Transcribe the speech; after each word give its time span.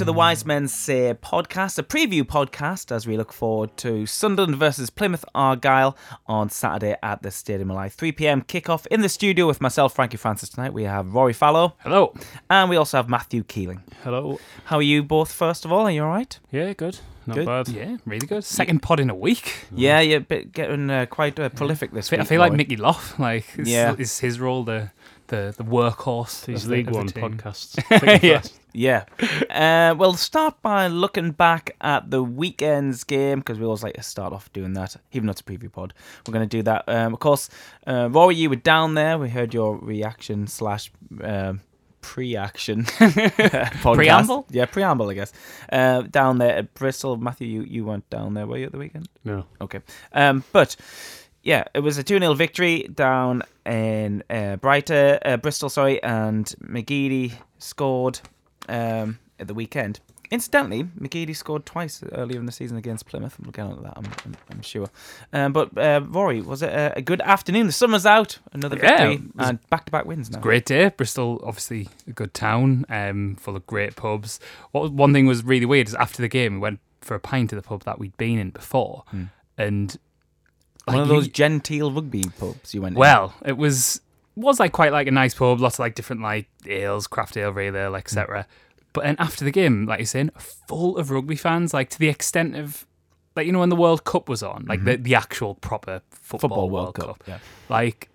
Welcome 0.00 0.08
along 0.08 0.14
to 0.14 0.18
the 0.18 0.18
Wise 0.18 0.46
Men 0.46 0.66
Say 0.66 1.12
podcast, 1.12 1.78
a 1.78 1.82
preview 1.82 2.22
podcast 2.22 2.90
as 2.90 3.06
we 3.06 3.18
look 3.18 3.34
forward 3.34 3.76
to 3.76 4.06
Sunderland 4.06 4.56
versus 4.56 4.88
Plymouth 4.88 5.26
Argyle 5.34 5.94
on 6.26 6.48
Saturday 6.48 6.96
at 7.02 7.22
the 7.22 7.30
Stadium 7.30 7.68
Live. 7.68 7.92
3 7.92 8.12
pm 8.12 8.40
kickoff 8.40 8.86
in 8.86 9.02
the 9.02 9.10
studio 9.10 9.46
with 9.46 9.60
myself, 9.60 9.94
Frankie 9.94 10.16
Francis. 10.16 10.48
Tonight 10.48 10.72
we 10.72 10.84
have 10.84 11.12
Rory 11.14 11.34
Fallow 11.34 11.74
Hello. 11.80 12.14
and 12.48 12.70
we 12.70 12.76
also 12.76 12.96
have 12.96 13.10
Matthew 13.10 13.44
Keeling. 13.44 13.82
Hello. 14.02 14.40
How 14.64 14.76
are 14.76 14.82
you 14.82 15.02
both, 15.02 15.32
first 15.32 15.66
of 15.66 15.72
all? 15.72 15.84
Are 15.84 15.90
you 15.90 16.02
all 16.02 16.08
right? 16.08 16.38
Yeah, 16.50 16.72
good. 16.72 16.98
Not 17.26 17.36
Good. 17.36 17.46
bad. 17.46 17.68
Yeah, 17.68 17.96
really 18.06 18.26
good. 18.26 18.42
Second 18.44 18.80
pod 18.80 19.00
in 19.00 19.10
a 19.10 19.14
week. 19.14 19.66
Yeah, 19.70 20.00
you're 20.00 20.20
getting 20.20 20.88
uh, 20.88 21.04
quite 21.06 21.38
uh, 21.38 21.50
prolific 21.50 21.92
this 21.92 22.08
I 22.08 22.16
feel, 22.16 22.20
I 22.22 22.24
feel 22.24 22.40
like 22.40 22.50
Rory. 22.52 22.56
Mickey 22.56 22.76
Lough. 22.76 22.96
Like, 23.18 23.44
is, 23.58 23.68
Yeah. 23.68 23.94
is 23.98 24.18
his 24.20 24.40
role 24.40 24.64
the 24.64 24.92
the, 25.30 25.54
the 25.56 25.64
workhorse? 25.64 26.44
These 26.44 26.66
League 26.68 26.86
the 26.86 26.92
One 26.92 27.06
team? 27.06 27.38
podcasts. 27.38 28.22
Yeah. 28.22 28.42
Yeah. 28.72 29.04
Uh, 29.50 29.94
we'll 29.96 30.12
start 30.14 30.62
by 30.62 30.86
looking 30.86 31.32
back 31.32 31.74
at 31.80 32.10
the 32.10 32.22
weekend's 32.22 33.02
game 33.02 33.40
because 33.40 33.58
we 33.58 33.64
always 33.64 33.82
like 33.82 33.94
to 33.94 34.02
start 34.02 34.32
off 34.32 34.52
doing 34.52 34.74
that, 34.74 34.94
even 35.12 35.26
though 35.26 35.32
it's 35.32 35.40
a 35.40 35.44
preview 35.44 35.72
pod. 35.72 35.92
We're 36.26 36.32
going 36.34 36.48
to 36.48 36.56
do 36.56 36.62
that. 36.62 36.84
Um, 36.86 37.14
of 37.14 37.18
course, 37.18 37.48
uh, 37.86 38.08
Rory, 38.12 38.36
you 38.36 38.48
were 38.48 38.56
down 38.56 38.94
there. 38.94 39.18
We 39.18 39.28
heard 39.28 39.52
your 39.54 39.76
reaction 39.78 40.46
slash 40.46 40.92
um, 41.22 41.62
pre-action. 42.00 42.84
Preamble? 43.82 44.46
Yeah, 44.50 44.66
preamble, 44.66 45.10
I 45.10 45.14
guess. 45.14 45.32
Uh, 45.72 46.02
down 46.02 46.38
there 46.38 46.56
at 46.56 46.74
Bristol. 46.74 47.16
Matthew, 47.16 47.48
you, 47.48 47.62
you 47.62 47.84
weren't 47.84 48.08
down 48.08 48.34
there, 48.34 48.46
were 48.46 48.58
you, 48.58 48.66
at 48.66 48.72
the 48.72 48.78
weekend? 48.78 49.08
No. 49.24 49.46
Okay. 49.60 49.80
Um, 50.12 50.44
but 50.52 50.76
yeah, 51.42 51.64
it 51.74 51.80
was 51.80 51.98
a 51.98 52.02
2 52.02 52.18
0 52.18 52.34
victory 52.34 52.88
down 52.94 53.42
in 53.66 54.22
uh, 54.30 54.56
Brighton, 54.56 55.18
uh, 55.24 55.36
Bristol, 55.36 55.68
sorry, 55.68 56.02
and 56.02 56.46
McGeady 56.62 57.32
scored 57.58 58.20
um, 58.68 59.18
at 59.38 59.46
the 59.48 59.54
weekend. 59.54 60.00
Incidentally, 60.32 60.84
McGeady 60.84 61.34
scored 61.34 61.66
twice 61.66 62.04
earlier 62.12 62.38
in 62.38 62.46
the 62.46 62.52
season 62.52 62.76
against 62.76 63.04
Plymouth. 63.06 63.36
We'll 63.40 63.50
get 63.50 63.62
on 63.62 63.74
to 63.76 63.82
that, 63.82 63.94
I'm, 63.96 64.04
I'm, 64.24 64.36
I'm 64.52 64.62
sure. 64.62 64.88
Um, 65.32 65.52
but 65.52 65.76
uh, 65.76 66.02
Rory, 66.08 66.40
was 66.40 66.62
it 66.62 66.70
a, 66.72 66.98
a 66.98 67.02
good 67.02 67.20
afternoon? 67.22 67.66
The 67.66 67.72
summer's 67.72 68.06
out, 68.06 68.38
another 68.52 68.76
Yeah, 68.76 69.08
victory, 69.08 69.28
and 69.38 69.58
back 69.70 69.86
to 69.86 69.90
back 69.92 70.04
wins 70.04 70.30
now. 70.30 70.38
Great 70.38 70.66
day. 70.66 70.88
Bristol, 70.90 71.40
obviously 71.44 71.88
a 72.06 72.12
good 72.12 72.32
town, 72.32 72.84
um, 72.88 73.34
full 73.40 73.56
of 73.56 73.66
great 73.66 73.96
pubs. 73.96 74.38
What 74.70 74.92
one 74.92 75.12
thing 75.12 75.26
was 75.26 75.42
really 75.42 75.66
weird 75.66 75.88
is 75.88 75.96
after 75.96 76.22
the 76.22 76.28
game 76.28 76.54
we 76.54 76.58
went 76.60 76.78
for 77.00 77.16
a 77.16 77.20
pint 77.20 77.50
to 77.50 77.56
the 77.56 77.62
pub 77.62 77.82
that 77.82 77.98
we'd 77.98 78.16
been 78.16 78.38
in 78.38 78.50
before, 78.50 79.02
Hmm. 79.10 79.24
and 79.58 79.96
One 80.84 80.96
like, 80.96 81.02
of 81.02 81.08
you- 81.08 81.14
those 81.14 81.28
genteel 81.28 81.92
rugby 81.92 82.24
pubs 82.38 82.74
you 82.74 82.82
went 82.82 82.96
to 82.96 83.00
Well, 83.00 83.34
it 83.44 83.56
was 83.56 84.00
was 84.36 84.60
like 84.60 84.72
quite 84.72 84.92
like 84.92 85.06
a 85.06 85.10
nice 85.10 85.34
pub, 85.34 85.60
lots 85.60 85.76
of 85.76 85.80
like 85.80 85.94
different 85.94 86.22
like 86.22 86.48
ales, 86.66 87.06
craft 87.06 87.36
ale, 87.36 87.52
real 87.52 87.76
ale, 87.76 87.96
etc. 87.96 88.42
Hmm. 88.42 88.50
But 88.92 89.04
then 89.04 89.16
after 89.18 89.44
the 89.44 89.50
game, 89.50 89.86
like 89.86 90.00
you're 90.00 90.06
saying, 90.06 90.30
full 90.66 90.96
of 90.96 91.10
rugby 91.10 91.36
fans, 91.36 91.72
like 91.72 91.90
to 91.90 91.98
the 91.98 92.08
extent 92.08 92.56
of 92.56 92.86
like 93.36 93.46
you 93.46 93.52
know 93.52 93.60
when 93.60 93.68
the 93.68 93.76
World 93.76 94.04
Cup 94.04 94.28
was 94.28 94.42
on, 94.42 94.64
like 94.66 94.84
the, 94.84 94.92
mm-hmm. 94.92 95.02
the 95.02 95.14
actual 95.14 95.54
proper 95.54 96.02
football. 96.10 96.48
Football 96.48 96.70
World, 96.70 96.84
World 96.84 96.94
Cup. 96.94 97.06
Cup. 97.06 97.24
Yeah. 97.26 97.38
Like 97.68 98.08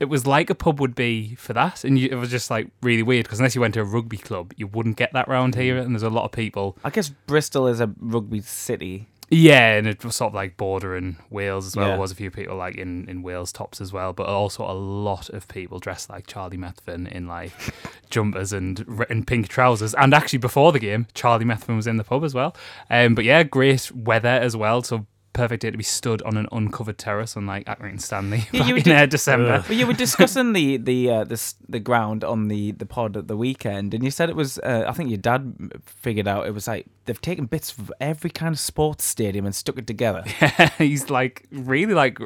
it 0.00 0.06
was 0.06 0.26
like 0.26 0.50
a 0.50 0.54
pub 0.54 0.80
would 0.80 0.94
be 0.94 1.34
for 1.34 1.52
that, 1.52 1.84
and 1.84 1.98
you, 1.98 2.08
it 2.10 2.14
was 2.16 2.30
just 2.30 2.50
like 2.50 2.68
really 2.82 3.02
weird 3.02 3.24
because 3.24 3.38
unless 3.38 3.54
you 3.54 3.60
went 3.60 3.74
to 3.74 3.80
a 3.80 3.84
rugby 3.84 4.18
club, 4.18 4.52
you 4.56 4.66
wouldn't 4.66 4.96
get 4.96 5.12
that 5.12 5.28
round 5.28 5.54
hmm. 5.54 5.60
here, 5.60 5.78
and 5.78 5.94
there's 5.94 6.02
a 6.02 6.10
lot 6.10 6.24
of 6.24 6.32
people. 6.32 6.76
I 6.84 6.90
guess 6.90 7.08
Bristol 7.08 7.66
is 7.66 7.80
a 7.80 7.92
rugby 7.98 8.40
city. 8.40 9.08
Yeah, 9.34 9.76
and 9.76 9.86
it 9.86 10.04
was 10.04 10.16
sort 10.16 10.32
of 10.32 10.34
like 10.34 10.58
bordering 10.58 11.16
Wales 11.30 11.66
as 11.66 11.74
well. 11.74 11.86
Yeah. 11.86 11.92
There 11.92 12.00
was 12.00 12.12
a 12.12 12.14
few 12.14 12.30
people 12.30 12.54
like 12.56 12.76
in, 12.76 13.08
in 13.08 13.22
Wales 13.22 13.50
tops 13.50 13.80
as 13.80 13.90
well, 13.90 14.12
but 14.12 14.26
also 14.26 14.62
a 14.70 14.76
lot 14.76 15.30
of 15.30 15.48
people 15.48 15.78
dressed 15.78 16.10
like 16.10 16.26
Charlie 16.26 16.58
Methven 16.58 17.10
in 17.10 17.26
like 17.26 17.50
jumpers 18.10 18.52
and 18.52 18.84
and 19.08 19.26
pink 19.26 19.48
trousers. 19.48 19.94
And 19.94 20.12
actually, 20.12 20.38
before 20.38 20.70
the 20.70 20.78
game, 20.78 21.06
Charlie 21.14 21.46
Methven 21.46 21.76
was 21.76 21.86
in 21.86 21.96
the 21.96 22.04
pub 22.04 22.24
as 22.24 22.34
well. 22.34 22.54
Um, 22.90 23.14
but 23.14 23.24
yeah, 23.24 23.42
great 23.42 23.90
weather 23.92 24.28
as 24.28 24.54
well. 24.54 24.82
So 24.82 25.06
perfect 25.32 25.62
day 25.62 25.70
to 25.70 25.76
be 25.76 25.82
stood 25.82 26.20
on 26.22 26.36
an 26.36 26.46
uncovered 26.52 26.98
terrace 26.98 27.36
on 27.36 27.46
like 27.46 27.64
Accrington 27.66 28.00
Stanley 28.00 28.44
Yeah, 28.52 28.66
you 28.66 28.76
in 28.76 28.82
did- 28.82 28.96
uh, 28.96 29.06
December. 29.06 29.64
Well, 29.68 29.78
you 29.78 29.86
were 29.86 29.92
discussing 29.94 30.52
the 30.52 30.76
the 30.76 31.10
uh, 31.10 31.24
the 31.24 31.54
the 31.68 31.80
ground 31.80 32.22
on 32.24 32.48
the 32.48 32.72
the 32.72 32.86
pod 32.86 33.16
at 33.16 33.28
the 33.28 33.36
weekend, 33.36 33.94
and 33.94 34.04
you 34.04 34.10
said 34.10 34.28
it 34.30 34.36
was. 34.36 34.58
Uh, 34.58 34.84
I 34.86 34.92
think 34.92 35.08
your 35.10 35.18
dad 35.18 35.72
figured 35.86 36.28
out 36.28 36.46
it 36.46 36.52
was 36.52 36.66
like 36.68 36.86
they've 37.06 37.20
taken 37.20 37.46
bits 37.46 37.76
of 37.76 37.90
every 38.00 38.30
kind 38.30 38.52
of 38.54 38.58
sports 38.60 39.04
stadium 39.04 39.44
and 39.46 39.54
stuck 39.54 39.78
it 39.78 39.86
together. 39.86 40.22
Yeah, 40.40 40.68
He's 40.78 41.08
like 41.10 41.46
really 41.50 41.94
like 41.94 42.18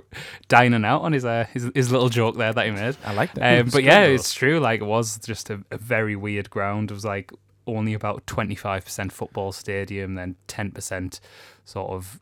dining 0.48 0.84
out 0.84 1.02
on 1.02 1.12
his 1.12 1.24
uh, 1.24 1.46
his, 1.52 1.70
his 1.74 1.92
little 1.92 2.08
joke 2.08 2.36
there 2.36 2.52
that 2.52 2.66
he 2.66 2.72
made. 2.72 2.96
I 3.04 3.12
like 3.14 3.34
that. 3.34 3.60
Um, 3.60 3.68
but 3.70 3.82
yeah, 3.84 4.02
it's 4.02 4.34
true. 4.34 4.58
Like 4.60 4.80
it 4.80 4.84
was 4.86 5.18
just 5.18 5.50
a, 5.50 5.62
a 5.70 5.78
very 5.78 6.16
weird 6.16 6.50
ground. 6.50 6.90
It 6.90 6.94
was 6.94 7.04
like 7.04 7.30
only 7.68 7.94
about 7.94 8.26
twenty 8.26 8.54
five 8.54 8.84
percent 8.84 9.12
football 9.12 9.52
stadium, 9.52 10.14
then 10.14 10.36
ten 10.46 10.70
percent 10.70 11.20
sort 11.64 11.90
of 11.90 12.20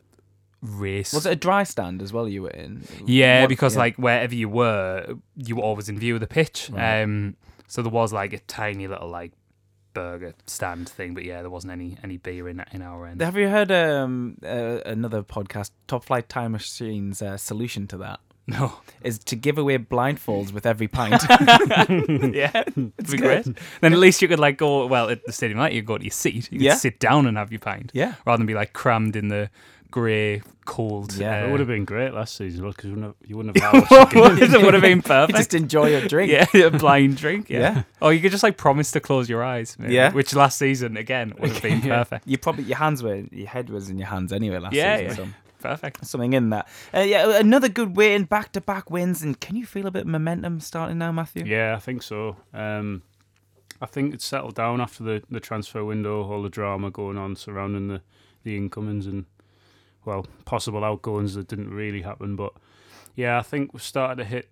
race. 0.65 1.13
was 1.13 1.25
it 1.25 1.31
a 1.31 1.35
dry 1.35 1.63
stand 1.63 2.01
as 2.01 2.11
well? 2.13 2.27
You 2.27 2.43
were 2.43 2.49
in. 2.49 2.83
Yeah, 3.05 3.41
What- 3.41 3.49
because 3.49 3.75
yeah. 3.75 3.79
like 3.79 3.95
wherever 3.97 4.35
you 4.35 4.49
were, 4.49 5.15
you 5.35 5.55
were 5.55 5.63
always 5.63 5.89
in 5.89 5.97
view 5.99 6.15
of 6.15 6.19
the 6.21 6.27
pitch. 6.27 6.69
Right. 6.71 7.01
Um, 7.01 7.35
so 7.67 7.81
there 7.81 7.91
was 7.91 8.13
like 8.13 8.33
a 8.33 8.39
tiny 8.39 8.87
little 8.87 9.09
like 9.09 9.31
burger 9.93 10.33
stand 10.45 10.89
thing, 10.89 11.13
but 11.13 11.23
yeah, 11.23 11.41
there 11.41 11.49
wasn't 11.49 11.71
any 11.71 11.97
any 12.03 12.17
beer 12.17 12.49
in 12.49 12.63
in 12.71 12.81
our 12.81 13.07
end. 13.07 13.21
Have 13.21 13.37
you 13.37 13.47
heard 13.49 13.71
um 13.71 14.37
uh, 14.43 14.79
another 14.85 15.23
podcast, 15.23 15.71
Top 15.87 16.03
Flight 16.03 16.27
Time 16.29 16.51
Machine's 16.51 17.21
uh, 17.21 17.37
solution 17.37 17.87
to 17.87 17.97
that? 17.97 18.19
No, 18.47 18.73
Is 19.01 19.17
to 19.19 19.35
give 19.35 19.57
away 19.57 19.79
blindfolds 19.79 20.53
with 20.53 20.67
every 20.67 20.87
pint. 20.87 21.19
yeah, 22.35 22.51
it'd 22.67 22.93
be 23.09 23.17
great. 23.17 23.45
Then 23.81 23.91
at 23.93 23.97
least 23.97 24.21
you 24.21 24.27
could 24.27 24.39
like 24.39 24.57
go 24.57 24.85
well 24.85 25.09
at 25.09 25.25
the 25.25 25.31
stadium, 25.31 25.57
like 25.59 25.73
you 25.73 25.81
go 25.81 25.97
to 25.97 26.03
your 26.03 26.11
seat, 26.11 26.51
you 26.51 26.59
could 26.59 26.61
Yeah. 26.61 26.75
sit 26.75 26.99
down 26.99 27.25
and 27.25 27.37
have 27.37 27.51
your 27.51 27.59
pint. 27.59 27.89
yeah. 27.95 28.13
rather 28.25 28.37
than 28.37 28.45
be 28.45 28.53
like 28.53 28.73
crammed 28.73 29.15
in 29.15 29.29
the 29.29 29.49
grey, 29.91 30.41
cold. 30.65 31.13
Yeah. 31.15 31.43
uh, 31.43 31.47
It 31.47 31.51
would 31.51 31.59
have 31.59 31.67
been 31.69 31.85
great 31.85 32.13
last 32.13 32.35
season 32.35 32.67
because 32.67 32.85
you 32.85 32.91
wouldn't 32.95 33.05
have, 33.05 33.29
you 33.29 33.37
wouldn't 33.37 33.57
have 33.59 33.73
had 33.89 34.09
to 34.09 34.55
it 34.55 34.63
would 34.63 34.73
have 34.73 34.81
been 34.83 35.01
perfect. 35.01 35.37
just 35.37 35.53
enjoy 35.53 35.89
your 35.89 36.07
drink. 36.07 36.31
yeah, 36.31 36.45
a 36.65 36.69
blind 36.71 37.17
drink. 37.17 37.49
Yeah. 37.49 37.59
Yeah. 37.59 37.83
Or 38.01 38.13
you 38.13 38.19
could 38.21 38.31
just 38.31 38.43
like 38.43 38.57
promise 38.57 38.91
to 38.91 38.99
close 38.99 39.29
your 39.29 39.43
eyes. 39.43 39.77
maybe, 39.79 39.93
Yeah. 39.93 40.11
Which 40.11 40.33
last 40.35 40.57
season 40.57 40.97
again 40.97 41.33
would 41.39 41.51
have 41.51 41.61
been 41.61 41.81
perfect. 41.81 42.27
You 42.27 42.37
probably 42.37 42.63
your 42.65 42.77
hands 42.77 43.01
were 43.03 43.23
your 43.31 43.47
head 43.47 43.69
was 43.69 43.89
in 43.89 43.97
your 43.97 44.07
hands 44.07 44.33
anyway 44.33 44.57
last 44.59 44.73
Yeah, 44.73 44.97
season. 44.97 45.09
yeah. 45.09 45.15
So. 45.15 45.27
Perfect. 45.65 46.05
something 46.05 46.33
in 46.33 46.51
that. 46.51 46.67
Uh, 46.93 46.99
yeah, 46.99 47.39
another 47.39 47.69
good 47.69 47.95
win, 47.95 48.25
back 48.25 48.51
to 48.51 48.61
back 48.61 48.91
wins, 48.91 49.23
and 49.23 49.39
can 49.39 49.55
you 49.55 49.65
feel 49.65 49.87
a 49.87 49.91
bit 49.91 50.01
of 50.03 50.07
momentum 50.07 50.59
starting 50.59 50.99
now, 50.99 51.11
Matthew? 51.11 51.43
Yeah, 51.43 51.75
I 51.75 51.79
think 51.79 52.03
so. 52.03 52.35
Um, 52.53 53.01
I 53.81 53.87
think 53.87 54.13
it's 54.13 54.25
settled 54.25 54.53
down 54.53 54.79
after 54.79 55.03
the, 55.03 55.23
the 55.27 55.39
transfer 55.39 55.83
window, 55.83 56.21
all 56.23 56.43
the 56.43 56.49
drama 56.49 56.91
going 56.91 57.17
on 57.17 57.35
surrounding 57.35 57.87
the, 57.87 58.01
the 58.43 58.55
incomings 58.55 59.07
and, 59.07 59.25
well, 60.05 60.25
possible 60.45 60.83
outgoings 60.83 61.33
that 61.35 61.47
didn't 61.47 61.71
really 61.71 62.01
happen. 62.03 62.35
But 62.35 62.53
yeah, 63.15 63.37
I 63.37 63.41
think 63.41 63.73
we've 63.73 63.81
started 63.81 64.17
to 64.23 64.25
hit 64.25 64.49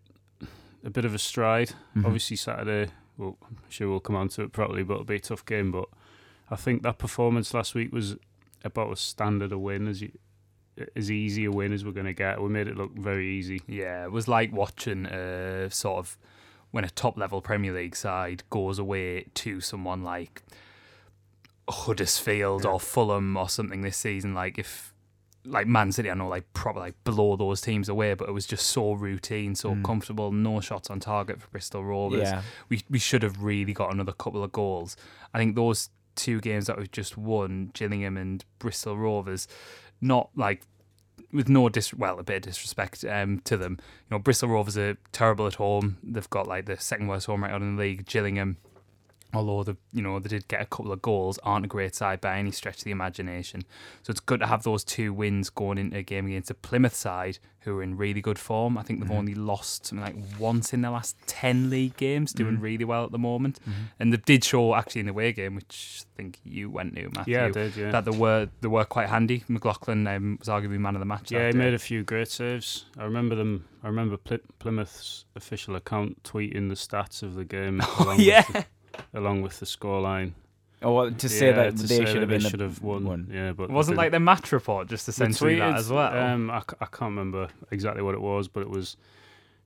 a 0.83 0.89
bit 0.89 1.05
of 1.05 1.13
a 1.13 1.19
stride. 1.19 1.73
Mhm. 1.95 2.05
Obviously, 2.05 2.35
Saturday, 2.37 2.91
well, 3.17 3.37
I'm 3.47 3.57
sure 3.69 3.89
we'll 3.89 3.99
come 3.99 4.15
on 4.15 4.29
to 4.29 4.43
it 4.43 4.51
probably, 4.51 4.83
but 4.83 4.93
it'll 4.95 5.05
be 5.05 5.15
a 5.15 5.19
tough 5.19 5.45
game. 5.45 5.71
But 5.71 5.87
I 6.49 6.55
think 6.55 6.83
that 6.83 6.97
performance 6.97 7.53
last 7.53 7.73
week 7.75 7.91
was 7.93 8.15
about 8.63 8.91
as 8.91 8.99
standard 8.99 9.51
a 9.51 9.57
win 9.57 9.87
as 9.87 10.01
you, 10.01 10.11
as 10.95 11.11
easy 11.11 11.45
a 11.45 11.51
win 11.51 11.71
as 11.71 11.85
we're 11.85 11.91
going 11.91 12.05
to 12.07 12.13
get. 12.13 12.41
We 12.41 12.49
made 12.49 12.67
it 12.67 12.75
look 12.77 12.93
very 12.97 13.27
easy. 13.29 13.61
Yeah, 13.67 14.05
it 14.05 14.11
was 14.11 14.27
like 14.27 14.51
watching 14.51 15.05
uh, 15.05 15.69
sort 15.69 15.99
of 15.99 16.17
when 16.71 16.83
a 16.83 16.89
top 16.89 17.17
level 17.17 17.41
Premier 17.41 17.71
League 17.71 17.95
side 17.95 18.43
goes 18.49 18.79
away 18.79 19.25
to 19.35 19.61
someone 19.61 20.01
like 20.03 20.41
Huddersfield 21.69 22.65
or 22.65 22.79
Fulham 22.79 23.37
or 23.37 23.47
something 23.49 23.81
this 23.81 23.97
season. 23.97 24.33
Like 24.33 24.57
if 24.57 24.92
like 25.45 25.67
Man 25.67 25.91
City, 25.91 26.09
I 26.09 26.13
know 26.13 26.27
like 26.27 26.51
probably 26.53 26.81
like 26.83 27.03
blow 27.03 27.35
those 27.35 27.59
teams 27.61 27.89
away, 27.89 28.13
but 28.13 28.29
it 28.29 28.31
was 28.31 28.45
just 28.45 28.67
so 28.67 28.93
routine, 28.93 29.55
so 29.55 29.75
Mm. 29.75 29.83
comfortable, 29.83 30.31
no 30.31 30.59
shots 30.61 30.89
on 30.89 30.99
target 30.99 31.41
for 31.41 31.47
Bristol 31.49 31.83
Rovers. 31.83 32.21
Yeah, 32.29 32.41
We 32.69 32.81
we 32.89 32.99
should 32.99 33.23
have 33.23 33.43
really 33.43 33.73
got 33.73 33.91
another 33.93 34.13
couple 34.13 34.43
of 34.43 34.51
goals. 34.51 34.95
I 35.33 35.37
think 35.39 35.55
those 35.55 35.89
two 36.15 36.39
games 36.41 36.67
that 36.67 36.77
we've 36.77 36.91
just 36.91 37.17
won, 37.17 37.71
Gillingham 37.73 38.17
and 38.17 38.45
Bristol 38.59 38.97
Rovers, 38.97 39.47
not 39.99 40.29
like 40.35 40.61
with 41.31 41.49
no 41.49 41.67
dis 41.67 41.93
well 41.93 42.19
a 42.19 42.23
bit 42.23 42.35
of 42.37 42.41
disrespect 42.43 43.03
um, 43.05 43.39
to 43.39 43.57
them. 43.57 43.77
You 43.81 44.15
know, 44.15 44.19
Bristol 44.19 44.49
Rovers 44.49 44.77
are 44.77 44.97
terrible 45.11 45.47
at 45.47 45.55
home. 45.55 45.97
They've 46.03 46.29
got 46.29 46.47
like 46.47 46.67
the 46.67 46.77
second 46.77 47.07
worst 47.07 47.25
home 47.25 47.43
record 47.43 47.61
in 47.63 47.75
the 47.75 47.81
league. 47.81 48.05
Gillingham, 48.05 48.57
although 49.33 49.63
the 49.63 49.77
you 49.91 50.01
know 50.01 50.19
they 50.19 50.29
did 50.29 50.47
get 50.47 50.61
a 50.61 50.65
couple 50.65 50.91
of 50.91 51.01
goals, 51.01 51.39
aren't 51.43 51.65
a 51.65 51.67
great 51.67 51.95
side 51.95 52.21
by 52.21 52.37
any 52.37 52.51
stretch 52.51 52.77
of 52.79 52.83
the 52.83 52.91
imagination. 52.91 53.63
So 54.03 54.11
it's 54.11 54.19
good 54.19 54.39
to 54.41 54.47
have 54.47 54.63
those 54.63 54.83
two 54.83 55.13
wins 55.13 55.49
going 55.49 55.77
into 55.77 55.97
a 55.97 56.03
game 56.03 56.27
against 56.27 56.51
a 56.51 56.53
Plymouth 56.55 56.95
side 56.95 57.39
who 57.61 57.77
are 57.79 57.83
in 57.83 57.95
really 57.95 58.19
good 58.19 58.37
form. 58.37 58.77
I 58.77 58.81
think 58.83 58.99
they've 58.99 59.09
Mhm. 59.09 59.15
only 59.17 59.35
lost 59.35 59.85
something 59.85 60.03
like 60.05 60.39
once 60.39 60.73
in 60.73 60.81
their 60.81 60.91
last 60.91 61.15
ten 61.27 61.69
league 61.69 61.95
games, 61.95 62.33
doing 62.33 62.57
Mhm. 62.57 62.61
really 62.61 62.83
well 62.83 63.05
at 63.05 63.11
the 63.11 63.17
moment. 63.17 63.59
Mhm. 63.65 63.73
And 63.99 64.11
they 64.13 64.17
did 64.17 64.43
show 64.43 64.75
actually 64.75 64.99
in 64.99 65.05
the 65.05 65.11
away 65.11 65.31
game, 65.31 65.55
which 65.55 66.03
I 66.03 66.17
think 66.17 66.39
you 66.43 66.69
went 66.69 66.93
to, 66.95 67.09
Matthew. 67.15 67.35
Yeah, 67.35 67.45
I 67.45 67.51
did. 67.51 67.75
Yeah, 67.77 67.91
That 67.91 68.03
they 68.03 68.11
were 68.11 68.49
they 68.59 68.67
were 68.67 68.83
quite 68.83 69.07
handy. 69.07 69.43
McLaughlin 69.47 70.05
um, 70.07 70.35
was 70.39 70.49
arguably 70.49 70.77
man 70.77 70.95
of 70.95 70.99
the 70.99 71.05
match. 71.05 71.31
Yeah, 71.31 71.45
he 71.47 71.51
day. 71.53 71.57
made 71.57 71.73
a 71.73 71.79
few 71.79 72.03
great 72.03 72.27
saves. 72.27 72.85
I 72.97 73.03
remember 73.05 73.33
them. 73.35 73.63
I 73.81 73.87
remember 73.87 74.17
Ply- 74.17 74.39
Plymouth's 74.59 75.23
official 75.35 75.75
account 75.77 76.21
tweeting 76.23 76.67
the 76.67 76.75
stats 76.75 77.23
of 77.23 77.35
the 77.35 77.45
game 77.45 77.79
along, 77.99 78.19
yeah. 78.19 78.43
With 78.95 79.05
the, 79.11 79.19
along 79.19 79.41
with 79.41 79.59
the 79.59 79.65
scoreline. 79.65 80.31
Or 80.81 81.09
to 81.11 81.29
say 81.29 81.47
Yeah, 81.47 81.53
that 81.53 81.77
to 81.77 81.83
they 81.83 81.87
say 81.87 82.05
should 82.05 82.07
that 82.15 82.19
have 82.21 82.29
they 82.29 82.37
been 82.39 82.49
should 82.49 82.59
have 82.59 82.81
won. 82.81 83.29
Yeah, 83.31 83.53
but 83.53 83.65
It 83.65 83.69
wasn't 83.69 83.97
like 83.97 84.11
the 84.11 84.19
match 84.19 84.51
report 84.51 84.87
just 84.89 85.05
They 85.07 85.11
essentially 85.11 85.55
that 85.59 85.75
as 85.75 85.89
well. 85.89 86.13
Um, 86.17 86.51
I, 86.51 86.59
c- 86.59 86.75
I 86.81 86.85
can't 86.85 87.11
remember 87.11 87.47
exactly 87.71 88.03
what 88.03 88.13
it 88.15 88.21
was, 88.21 88.47
but 88.49 88.61
it 88.61 88.69
was 88.69 88.97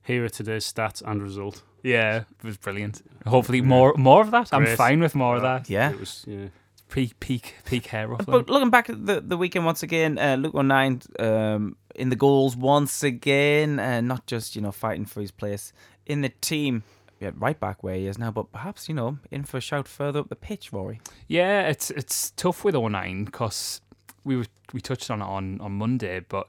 here 0.04 0.24
are 0.24 0.28
today's 0.28 0.72
stats 0.72 1.02
and 1.04 1.20
result. 1.22 1.62
yeah, 1.82 2.18
it 2.18 2.44
was 2.44 2.56
brilliant. 2.56 3.02
Hopefully 3.26 3.60
more 3.60 3.94
more 3.96 4.20
of 4.22 4.30
that. 4.30 4.50
I'm 4.52 4.64
fine 4.76 5.00
with 5.00 5.14
more 5.16 5.36
of 5.36 5.42
that. 5.42 5.68
Yeah. 5.68 5.90
It 5.90 5.98
was 6.00 6.24
yeah. 6.28 6.46
Peak 6.88 7.18
peak 7.20 7.56
peak 7.66 7.86
hair 7.88 8.06
ruffling. 8.08 8.38
But 8.38 8.48
looking 8.48 8.70
back 8.70 8.88
at 8.88 9.04
the, 9.04 9.20
the 9.20 9.36
weekend 9.36 9.66
once 9.66 9.82
again, 9.82 10.18
uh, 10.18 10.36
Luke 10.36 10.54
O'Nien 10.54 11.02
um, 11.18 11.76
in 11.96 12.08
the 12.10 12.16
goals 12.16 12.56
once 12.56 13.02
again, 13.02 13.78
uh, 13.80 14.00
not 14.00 14.24
just 14.26 14.54
you 14.56 14.62
know 14.62 14.72
fighting 14.72 15.04
for 15.04 15.20
his 15.20 15.30
place 15.32 15.72
in 16.06 16.22
the 16.22 16.30
team, 16.40 16.84
yeah, 17.20 17.30
right 17.34 17.58
back 17.58 17.82
where 17.82 17.96
he 17.96 18.06
is 18.06 18.18
now, 18.18 18.30
but 18.30 18.52
perhaps 18.52 18.88
you 18.88 18.94
know 18.94 19.18
in 19.30 19.44
for 19.44 19.56
a 19.56 19.60
shout 19.60 19.88
further 19.88 20.20
up 20.20 20.28
the 20.28 20.36
pitch, 20.36 20.72
Rory. 20.72 21.00
Yeah, 21.26 21.68
it's 21.68 21.90
it's 21.90 22.30
tough 22.32 22.64
with 22.64 22.74
O'Nien 22.74 23.24
because 23.24 23.80
we 24.24 24.36
were, 24.36 24.46
we 24.72 24.80
touched 24.80 25.10
on 25.10 25.22
it 25.22 25.24
on, 25.24 25.60
on 25.60 25.72
Monday, 25.72 26.20
but 26.20 26.48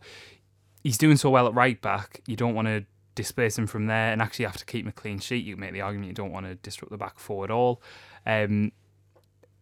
he's 0.84 0.98
doing 0.98 1.18
so 1.18 1.30
well 1.30 1.48
at 1.48 1.54
right 1.54 1.82
back. 1.82 2.22
You 2.28 2.36
don't 2.36 2.54
want 2.54 2.68
to 2.68 2.86
displace 3.16 3.58
him 3.58 3.68
from 3.68 3.88
there 3.88 4.12
and 4.12 4.22
actually 4.22 4.46
have 4.46 4.58
to 4.58 4.66
keep 4.66 4.86
him 4.86 4.90
a 4.90 4.92
clean 4.92 5.20
sheet. 5.20 5.46
You 5.46 5.58
make 5.58 5.74
the 5.74 5.82
argument 5.82 6.10
you 6.10 6.14
don't 6.14 6.32
want 6.32 6.46
to 6.46 6.56
disrupt 6.56 6.92
the 6.92 6.98
back 6.98 7.20
four 7.20 7.44
at 7.44 7.52
all. 7.52 7.82
Um, 8.26 8.72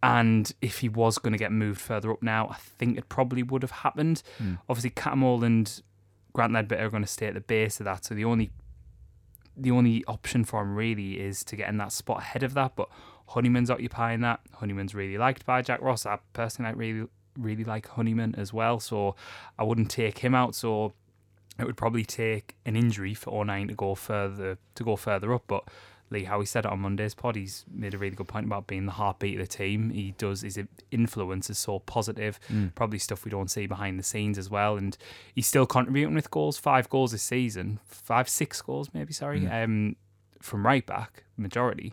and 0.02 0.52
if 0.60 0.78
he 0.78 0.88
was 0.88 1.18
going 1.18 1.32
to 1.32 1.38
get 1.38 1.50
moved 1.50 1.80
further 1.80 2.12
up 2.12 2.22
now, 2.22 2.48
I 2.48 2.54
think 2.56 2.98
it 2.98 3.08
probably 3.08 3.42
would 3.42 3.62
have 3.62 3.70
happened. 3.70 4.22
Obviously, 4.68 4.90
Cattermole 4.90 5.44
and 5.44 5.82
Grant 6.32 6.52
Leadbitter 6.52 6.82
are 6.82 6.90
going 6.90 7.02
to 7.02 7.08
stay 7.08 7.26
at 7.26 7.34
the 7.34 7.40
base 7.40 7.80
of 7.80 7.84
that, 7.84 8.04
so 8.04 8.14
the 8.14 8.24
only 8.24 8.52
the 9.58 9.70
only 9.70 10.04
option 10.06 10.44
for 10.44 10.62
him 10.62 10.74
really 10.74 11.20
is 11.20 11.44
to 11.44 11.56
get 11.56 11.68
in 11.68 11.76
that 11.78 11.92
spot 11.92 12.18
ahead 12.18 12.42
of 12.42 12.54
that. 12.54 12.76
But 12.76 12.88
Honeyman's 13.28 13.70
occupying 13.70 14.20
that. 14.22 14.40
Honeyman's 14.54 14.94
really 14.94 15.18
liked 15.18 15.44
by 15.44 15.62
Jack 15.62 15.82
Ross. 15.82 16.06
I 16.06 16.18
personally 16.32 16.70
like 16.70 16.78
really 16.78 17.08
really 17.38 17.64
like 17.64 17.86
Honeyman 17.88 18.34
as 18.36 18.52
well, 18.52 18.80
so 18.80 19.14
I 19.58 19.64
wouldn't 19.64 19.90
take 19.90 20.18
him 20.18 20.34
out. 20.34 20.54
So 20.54 20.92
it 21.58 21.64
would 21.64 21.76
probably 21.76 22.04
take 22.04 22.56
an 22.66 22.76
injury 22.76 23.14
for 23.14 23.40
O'Nien 23.40 23.68
to 23.68 23.74
go 23.74 23.94
further 23.94 24.58
to 24.74 24.84
go 24.84 24.96
further 24.96 25.32
up. 25.34 25.44
But 25.46 25.68
Lee 26.10 26.24
Howie 26.24 26.46
said 26.46 26.64
it 26.64 26.70
on 26.72 26.80
Monday's 26.80 27.14
pod. 27.14 27.36
He's 27.36 27.64
made 27.70 27.92
a 27.94 27.98
really 27.98 28.16
good 28.16 28.28
point 28.28 28.46
about 28.46 28.66
being 28.66 28.86
the 28.86 28.92
heartbeat 28.92 29.38
of 29.38 29.46
the 29.48 29.52
team. 29.56 29.90
He 29.90 30.12
does 30.18 30.40
his 30.42 30.58
influence 30.90 31.50
is 31.50 31.58
so 31.58 31.80
positive. 31.80 32.38
Probably 32.74 32.98
stuff 32.98 33.24
we 33.24 33.30
don't 33.30 33.50
see 33.50 33.66
behind 33.66 33.98
the 33.98 34.02
scenes 34.02 34.38
as 34.38 34.48
well. 34.48 34.76
And 34.76 34.96
he's 35.34 35.46
still 35.46 35.66
contributing 35.66 36.14
with 36.14 36.30
goals. 36.30 36.56
Five 36.58 36.88
goals 36.88 37.12
this 37.12 37.22
season. 37.22 37.80
Five, 37.86 38.28
six 38.28 38.60
goals 38.62 38.88
maybe. 38.94 39.12
Sorry. 39.12 39.46
Um, 39.46 39.96
from 40.40 40.64
right 40.64 40.86
back, 40.86 41.24
majority 41.36 41.92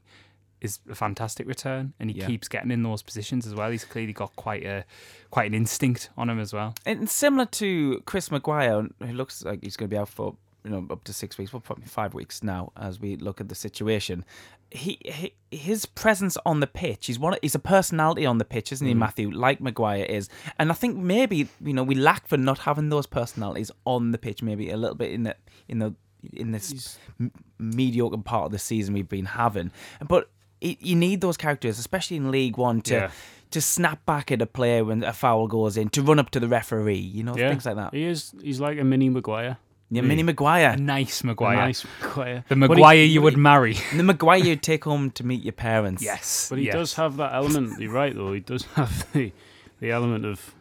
is 0.62 0.80
a 0.90 0.96
fantastic 0.96 1.48
return, 1.48 1.94
and 2.00 2.10
he 2.10 2.18
Yeah. 2.20 2.28
keeps 2.28 2.48
getting 2.48 2.72
in 2.72 2.82
those 2.82 3.04
positions 3.04 3.46
as 3.46 3.54
well. 3.54 3.70
He's 3.70 3.84
clearly 3.86 4.14
got 4.14 4.36
quite 4.36 4.64
a 4.66 4.86
quite 5.30 5.48
an 5.48 5.54
instinct 5.54 6.10
on 6.18 6.30
him 6.30 6.40
as 6.40 6.54
well. 6.54 6.74
And 6.86 7.10
similar 7.10 7.46
to 7.48 8.02
Chris 8.06 8.32
Maguire, 8.32 8.88
who 9.00 9.14
looks 9.14 9.44
like 9.44 9.60
he's 9.64 9.76
going 9.76 9.90
to 9.90 9.94
be 9.94 10.00
out 10.00 10.08
for 10.10 10.38
you 10.66 10.72
know 10.72 10.86
up 10.90 11.04
to 11.06 11.14
six 11.14 11.38
weeks, 11.38 11.54
well 11.54 11.62
probably 11.62 11.86
five 11.86 12.14
weeks 12.14 12.44
now, 12.44 12.72
as 12.76 13.00
we 13.00 13.16
look 13.16 13.40
at 13.40 13.48
the 13.50 13.56
situation. 13.56 14.26
He, 14.72 15.00
he 15.06 15.34
his 15.52 15.86
presence 15.86 16.38
on 16.46 16.60
the 16.60 16.68
pitch, 16.68 17.06
he's 17.06 17.20
one. 17.20 17.38
He's 17.42 17.56
a 17.56 17.60
personality 17.60 18.26
on 18.26 18.40
the 18.40 18.46
pitch, 18.46 18.72
isn't 18.74 18.86
he, 18.86 18.94
mm-hmm. 18.94 19.00
Matthew? 19.00 19.32
Like 19.32 19.62
Maguire 19.62 20.04
is, 20.04 20.28
and 20.58 20.72
I 20.72 20.74
think 20.74 20.98
maybe 20.98 21.48
you 21.64 21.74
know 21.74 21.84
we 21.84 21.96
lack 21.96 22.28
for 22.28 22.36
not 22.36 22.58
having 22.60 22.90
those 22.90 23.06
personalities 23.06 23.72
on 23.86 24.12
the 24.12 24.18
pitch. 24.18 24.42
Maybe 24.42 24.72
a 24.72 24.78
little 24.78 24.96
bit 24.96 25.12
in 25.12 25.24
the 25.24 25.36
in 25.70 25.80
the 25.80 25.94
in 26.34 26.52
this 26.52 26.98
m- 27.20 27.32
mediocre 27.60 28.18
part 28.18 28.48
of 28.48 28.52
the 28.52 28.60
season 28.60 28.96
we've 28.96 29.08
been 29.08 29.26
having, 29.26 29.72
but. 30.08 30.30
It, 30.62 30.82
you 30.82 30.96
need 30.96 31.20
those 31.20 31.36
characters, 31.36 31.78
especially 31.78 32.16
in 32.16 32.32
League 32.32 32.56
One, 32.58 32.80
to 32.84 32.94
Yeah. 32.94 33.12
to 33.52 33.60
snap 33.60 34.04
back 34.06 34.32
at 34.32 34.42
a 34.42 34.46
player 34.46 34.86
when 34.86 35.04
a 35.04 35.12
foul 35.12 35.48
goes 35.48 35.76
in, 35.76 35.90
to 35.90 36.02
run 36.02 36.18
up 36.18 36.30
to 36.32 36.40
the 36.40 36.48
referee, 36.48 36.96
you 36.96 37.24
know, 37.24 37.36
yeah. 37.36 37.50
things 37.50 37.66
like 37.66 37.76
that. 37.76 37.94
He 37.94 38.06
is. 38.06 38.34
He's 38.42 38.62
like 38.62 38.80
a 38.80 38.84
mini 38.86 39.10
Maguire. 39.10 39.58
Yeah, 39.96 40.02
really. 40.02 40.10
Mini 40.16 40.24
Maguire. 40.24 40.78
Nice 40.78 41.22
A 41.22 41.28
Maguire. 41.28 41.56
nice 41.58 41.86
Maguire. 42.02 42.44
The 42.48 42.56
But 42.56 42.70
he- 42.70 42.76
Maguire 42.76 43.04
you 43.04 43.22
would 43.22 43.34
he- 43.34 43.40
marry. 43.40 43.74
The 43.96 44.04
Maguire 44.04 44.38
you'd 44.38 44.62
take 44.64 44.84
home 44.86 45.12
to 45.12 45.26
meet 45.26 45.44
your 45.44 45.54
parents. 45.54 46.04
Yes. 46.04 46.48
But 46.50 46.60
he 46.60 46.66
yes. 46.66 46.74
does 46.76 46.94
have 46.96 47.18
that 47.18 47.34
element. 47.34 47.80
You're 47.80 47.92
right, 47.92 48.14
though. 48.16 48.34
He 48.34 48.40
does 48.42 48.64
have 48.76 49.06
the 49.14 49.32
the 49.80 49.92
element 49.92 50.26
of 50.26 50.54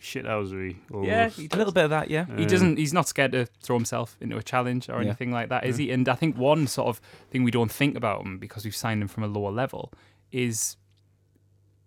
shithousery. 0.00 0.76
Yeah, 0.90 0.96
almost. 1.22 1.38
he 1.38 1.48
A 1.52 1.56
little 1.56 1.72
bit 1.72 1.84
of 1.84 1.90
that, 1.90 2.10
yeah. 2.10 2.26
He 2.36 2.42
Um, 2.42 2.48
doesn't. 2.48 2.76
He's 2.78 2.92
not 2.92 3.08
scared 3.08 3.32
to 3.32 3.46
throw 3.62 3.76
himself 3.76 4.16
into 4.20 4.36
a 4.36 4.42
challenge 4.42 4.88
or 4.88 4.96
Yeah. 5.00 5.06
anything 5.08 5.32
like 5.32 5.48
that, 5.48 5.64
is 5.64 5.76
he? 5.78 5.90
And 5.90 6.08
I 6.08 6.14
think 6.14 6.36
one 6.36 6.66
sort 6.66 6.88
of 6.88 7.00
thing 7.30 7.44
we 7.44 7.50
don't 7.50 7.70
think 7.70 7.96
about 7.96 8.22
him 8.22 8.38
because 8.38 8.64
we've 8.64 8.76
signed 8.76 9.02
him 9.02 9.08
from 9.08 9.22
a 9.24 9.26
lower 9.26 9.50
level 9.50 9.92
is 10.32 10.76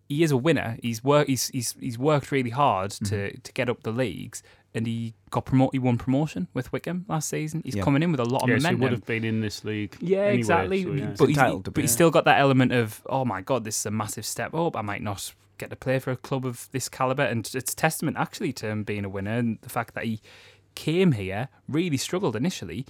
he 0.08 0.24
is 0.24 0.32
a 0.32 0.38
winner. 0.38 0.78
He's 0.82 1.04
work. 1.04 1.28
He's 1.28 1.50
he's 1.50 1.76
he's 1.80 1.98
worked 1.98 2.32
really 2.32 2.50
hard 2.50 2.92
to 2.92 3.16
Mm-hmm. 3.16 3.42
to 3.44 3.54
get 3.54 3.70
up 3.70 3.84
the 3.84 3.92
leagues, 3.92 4.42
and 4.74 4.86
he 4.86 5.14
got 5.32 5.46
promoted. 5.46 5.74
He 5.74 5.80
won 5.80 5.98
promotion 5.98 6.48
with 6.54 6.72
Wycombe 6.72 7.06
last 7.08 7.30
season. 7.30 7.62
He's 7.66 7.76
Yeah. 7.76 7.84
coming 7.84 8.04
in 8.04 8.12
with 8.12 8.20
a 8.20 8.26
lot 8.26 8.44
of 8.44 8.50
Yes, 8.50 8.66
he 8.66 8.76
would 8.76 8.92
have 8.92 9.06
been 9.06 9.24
in 9.24 9.42
this 9.42 9.64
league. 9.64 9.96
Yeah, 10.00 10.20
anyway, 10.20 10.38
exactly. 10.38 10.84
so, 10.84 10.92
yeah. 10.94 11.06
But, 11.18 11.28
he's, 11.30 11.38
entitled 11.38 11.64
but 11.66 11.74
be. 11.74 11.82
he's 11.82 11.92
still 11.92 12.12
got 12.12 12.26
that 12.26 12.40
element 12.40 12.72
of, 12.72 13.02
oh 13.08 13.26
my 13.26 13.42
god, 13.42 13.64
this 13.64 13.80
is 13.80 13.86
a 13.86 13.92
massive 13.92 14.26
step 14.26 14.54
up. 14.54 14.76
I 14.78 14.82
might 14.82 15.02
not 15.02 15.34
get 15.58 15.70
to 15.72 15.76
play 15.76 16.00
for 16.00 16.12
a 16.12 16.16
club 16.16 16.46
of 16.46 16.70
this 16.72 16.88
caliber, 16.88 17.24
and 17.24 17.50
it's 17.54 17.74
testament 17.76 18.16
actually 18.18 18.54
to 18.54 18.68
him 18.68 18.84
being 18.84 19.04
a 19.06 19.10
winner 19.10 19.38
and 19.38 19.58
the 19.62 19.70
fact 19.70 19.94
that 19.96 20.06
he 20.06 20.22
came 20.76 21.14
here, 21.14 21.50
really 21.68 21.98
struggled 21.98 22.36
initially, 22.36 22.86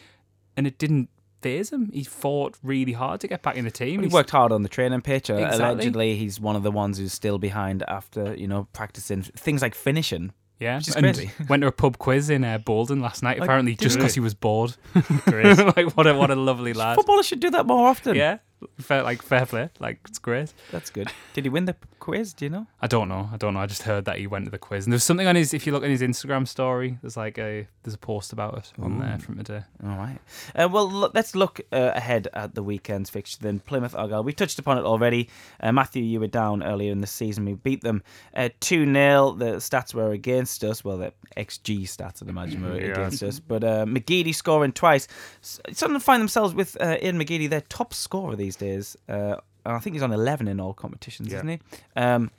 and 0.55 0.67
it 0.67 0.77
didn't 0.77 1.09
phase 1.41 1.71
him. 1.71 1.89
He 1.93 2.03
fought 2.03 2.57
really 2.61 2.91
hard 2.91 3.21
to 3.21 3.27
get 3.27 3.41
back 3.41 3.55
in 3.55 3.63
the 3.65 3.71
team. 3.71 4.01
He 4.01 4.05
He's- 4.07 4.13
worked 4.13 4.29
hard 4.31 4.51
on 4.51 4.61
the 4.61 4.69
training 4.69 5.01
pitch. 5.01 5.29
Uh, 5.29 5.35
Exactly. 5.35 5.65
Allegedly, 5.65 6.15
he's 6.17 6.39
one 6.39 6.55
of 6.57 6.63
the 6.63 6.69
ones 6.71 6.97
who's 6.97 7.13
still 7.13 7.39
behind 7.39 7.81
after, 7.87 8.35
you 8.35 8.47
know, 8.47 8.67
practicing 8.73 9.21
things 9.23 9.61
like 9.61 9.73
finishing. 9.73 10.33
Yeah, 10.59 10.77
which 10.77 10.89
is 10.89 10.95
and 10.95 11.05
crazy. 11.05 11.31
went 11.49 11.61
to 11.61 11.67
a 11.67 11.71
pub 11.71 11.97
quiz 11.97 12.29
in 12.29 12.43
uh, 12.43 12.57
Boldon 12.57 12.99
last 12.99 13.23
night. 13.23 13.39
Apparently, 13.39 13.75
just 13.75 13.95
because 13.95 14.13
he? 14.13 14.19
he 14.19 14.23
was 14.23 14.33
bored. 14.33 14.75
Like 15.29 15.95
what 15.95 16.05
a 16.05 16.13
what 16.13 16.29
a 16.29 16.35
lovely 16.35 16.73
lad. 16.73 16.95
Footballers 16.95 17.25
should 17.25 17.39
do 17.39 17.49
that 17.51 17.65
more 17.65 17.87
often. 17.87 18.15
Yeah, 18.15 18.39
fair, 18.79 19.03
like 19.03 19.21
fair 19.21 19.45
play. 19.45 19.69
Like 19.79 19.99
it's 20.07 20.19
great. 20.19 20.53
That's 20.71 20.89
good. 20.89 21.11
Did 21.33 21.45
he 21.45 21.49
win 21.49 21.65
the 21.65 21.75
quiz? 21.99 22.33
Do 22.33 22.45
you 22.45 22.49
know? 22.49 22.67
I 22.81 22.87
don't 22.87 23.07
know. 23.09 23.29
I 23.33 23.37
don't 23.37 23.53
know. 23.53 23.59
I 23.59 23.65
just 23.65 23.83
heard 23.83 24.05
that 24.05 24.17
he 24.17 24.27
went 24.27 24.45
to 24.45 24.51
the 24.51 24.57
quiz, 24.57 24.85
and 24.85 24.93
there's 24.93 25.03
something 25.03 25.27
on 25.27 25.35
his. 25.35 25.53
If 25.53 25.65
you 25.65 25.73
look 25.73 25.83
at 25.83 25.89
his 25.89 26.01
Instagram 26.01 26.47
story, 26.47 26.97
there's 27.01 27.17
like 27.17 27.37
a 27.37 27.67
there's 27.83 27.93
a 27.95 27.97
post 27.99 28.33
about 28.33 28.57
it 28.57 28.71
on 28.81 28.99
there 28.99 29.17
from 29.19 29.37
today. 29.37 29.61
All 29.83 29.89
right. 29.97 30.17
Uh, 30.55 30.67
well, 30.71 30.89
look, 30.89 31.13
let's 31.13 31.35
look 31.35 31.61
uh, 31.71 31.91
ahead 31.95 32.27
at 32.33 32.55
the 32.55 32.63
weekend's 32.63 33.09
fixture. 33.09 33.37
Then 33.41 33.59
Plymouth 33.59 33.95
Argyle. 33.95 34.23
We 34.23 34.33
touched 34.33 34.59
upon 34.59 34.77
it 34.77 34.83
already. 34.85 35.29
Uh, 35.59 35.71
Matthew, 35.71 36.03
you 36.03 36.19
were 36.19 36.27
down 36.27 36.63
earlier 36.63 36.91
in 36.91 37.01
the 37.01 37.07
season. 37.07 37.45
We 37.45 37.53
beat 37.53 37.81
them 37.81 38.03
uh, 38.35 38.49
two 38.59 38.85
0 38.85 39.31
The 39.37 39.45
stats 39.57 39.93
were 39.93 40.11
against 40.11 40.63
us. 40.63 40.83
Well, 40.83 40.97
the 40.97 41.13
XG 41.37 41.83
stats, 41.83 42.21
I'd 42.21 42.29
imagine, 42.29 42.63
were 42.63 42.79
Yeah. 42.79 42.91
against 42.91 43.23
us. 43.23 43.39
But 43.39 43.63
uh, 43.63 43.85
McGeady 43.85 44.33
scoring 44.35 44.71
twice. 44.73 45.07
S- 45.41 45.59
Suddenly 45.71 45.99
find 46.01 46.21
themselves 46.21 46.53
with 46.53 46.75
uh, 46.81 46.97
Aiden 46.97 47.15
McGeady, 47.23 47.49
their 47.49 47.61
top 47.61 47.93
scorer 47.93 48.35
these 48.35 48.48
days. 48.55 48.95
Uh, 49.07 49.35
and 49.65 49.75
I 49.75 49.79
think 49.79 49.95
he's 49.95 50.03
on 50.03 50.11
eleven 50.11 50.47
in 50.47 50.59
all 50.59 50.73
competitions, 50.73 51.29
Yeah. 51.31 51.37
isn't 51.37 51.47
he? 51.49 51.59
Um, 51.95 52.31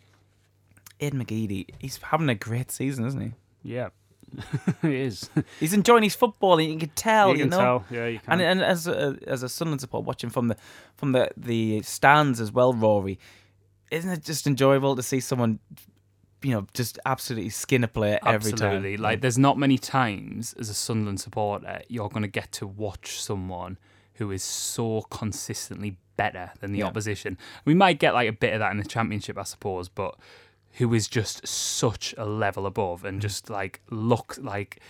Aiden 1.00 1.14
McGeady, 1.24 1.66
he's 1.78 1.96
having 1.98 2.28
a 2.28 2.34
great 2.34 2.70
season, 2.70 3.04
isn't 3.06 3.20
he? 3.20 3.32
Yeah, 3.62 3.88
he 4.82 4.96
is. 5.00 5.28
He's 5.58 5.72
enjoying 5.74 6.02
his 6.02 6.14
football, 6.14 6.58
and 6.58 6.70
you 6.70 6.78
can 6.78 6.90
tell. 6.94 7.30
you 7.32 7.38
can 7.38 7.48
know? 7.50 7.58
tell. 7.58 7.84
Yeah, 7.90 8.06
you 8.06 8.18
can. 8.18 8.32
And 8.34 8.42
and 8.42 8.62
as 8.62 8.86
a, 8.86 9.16
as 9.26 9.42
a 9.42 9.48
Sunderland 9.48 9.80
support, 9.80 10.04
watching 10.04 10.30
from 10.30 10.48
the 10.48 10.56
from 10.96 11.12
the 11.12 11.30
the 11.36 11.82
stands 11.82 12.40
as 12.40 12.52
well, 12.52 12.72
Rory, 12.72 13.18
isn't 13.90 14.10
it 14.10 14.22
just 14.24 14.46
enjoyable 14.46 14.94
to 14.96 15.02
see 15.02 15.20
someone, 15.20 15.58
you 16.42 16.52
know, 16.52 16.66
just 16.74 16.98
absolutely 17.06 17.50
skin 17.50 17.82
a 17.84 17.88
player 17.88 18.18
every 18.26 18.52
Absolutely. 18.52 18.96
time? 18.96 19.02
Like 19.02 19.20
there's 19.20 19.38
not 19.38 19.58
many 19.58 19.78
times 19.78 20.54
as 20.58 20.68
a 20.68 20.74
Sunderland 20.74 21.20
supporter 21.20 21.82
you're 21.88 22.08
going 22.08 22.22
to 22.22 22.28
get 22.28 22.52
to 22.52 22.66
watch 22.66 23.20
someone 23.20 23.78
who 24.14 24.30
is 24.30 24.42
so 24.42 25.02
consistently 25.10 25.96
better 26.16 26.52
than 26.60 26.72
the 26.72 26.80
Yeah. 26.80 26.86
opposition. 26.86 27.38
We 27.64 27.74
might 27.74 27.98
get 27.98 28.12
like 28.14 28.28
a 28.28 28.32
bit 28.32 28.52
of 28.52 28.58
that 28.60 28.72
in 28.72 28.78
the 28.78 28.84
championship, 28.84 29.38
I 29.38 29.44
suppose, 29.44 29.88
but 29.88 30.16
who 30.74 30.92
is 30.94 31.08
just 31.08 31.46
such 31.46 32.14
a 32.18 32.24
level 32.26 32.66
above 32.66 33.02
Mm. 33.02 33.08
and 33.08 33.20
just 33.22 33.48
like 33.50 33.80
look 33.90 34.36
like. 34.40 34.80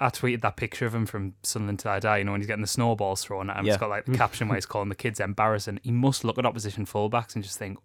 I 0.00 0.08
tweeted 0.08 0.40
that 0.40 0.56
picture 0.56 0.84
of 0.84 0.92
him 0.94 1.06
from 1.06 1.34
Sunderland 1.44 1.78
till 1.78 1.92
I 1.92 2.00
die. 2.00 2.18
You 2.18 2.24
know 2.24 2.32
when 2.32 2.40
he's 2.40 2.48
getting 2.48 2.62
the 2.62 2.66
snowballs 2.66 3.22
thrown 3.22 3.48
at 3.50 3.56
him. 3.58 3.66
Yeah. 3.66 3.74
It's 3.74 3.80
got 3.80 3.88
like 3.90 4.04
the 4.06 4.16
caption 4.18 4.48
where 4.48 4.56
he's 4.56 4.66
calling 4.66 4.88
the 4.88 4.96
kids 4.96 5.20
embarrassing. 5.20 5.78
He 5.84 5.92
must 5.92 6.24
look 6.24 6.38
at 6.38 6.44
opposition 6.46 6.86
fullbacks 6.86 7.36
and 7.36 7.44
just 7.44 7.56
think, 7.56 7.78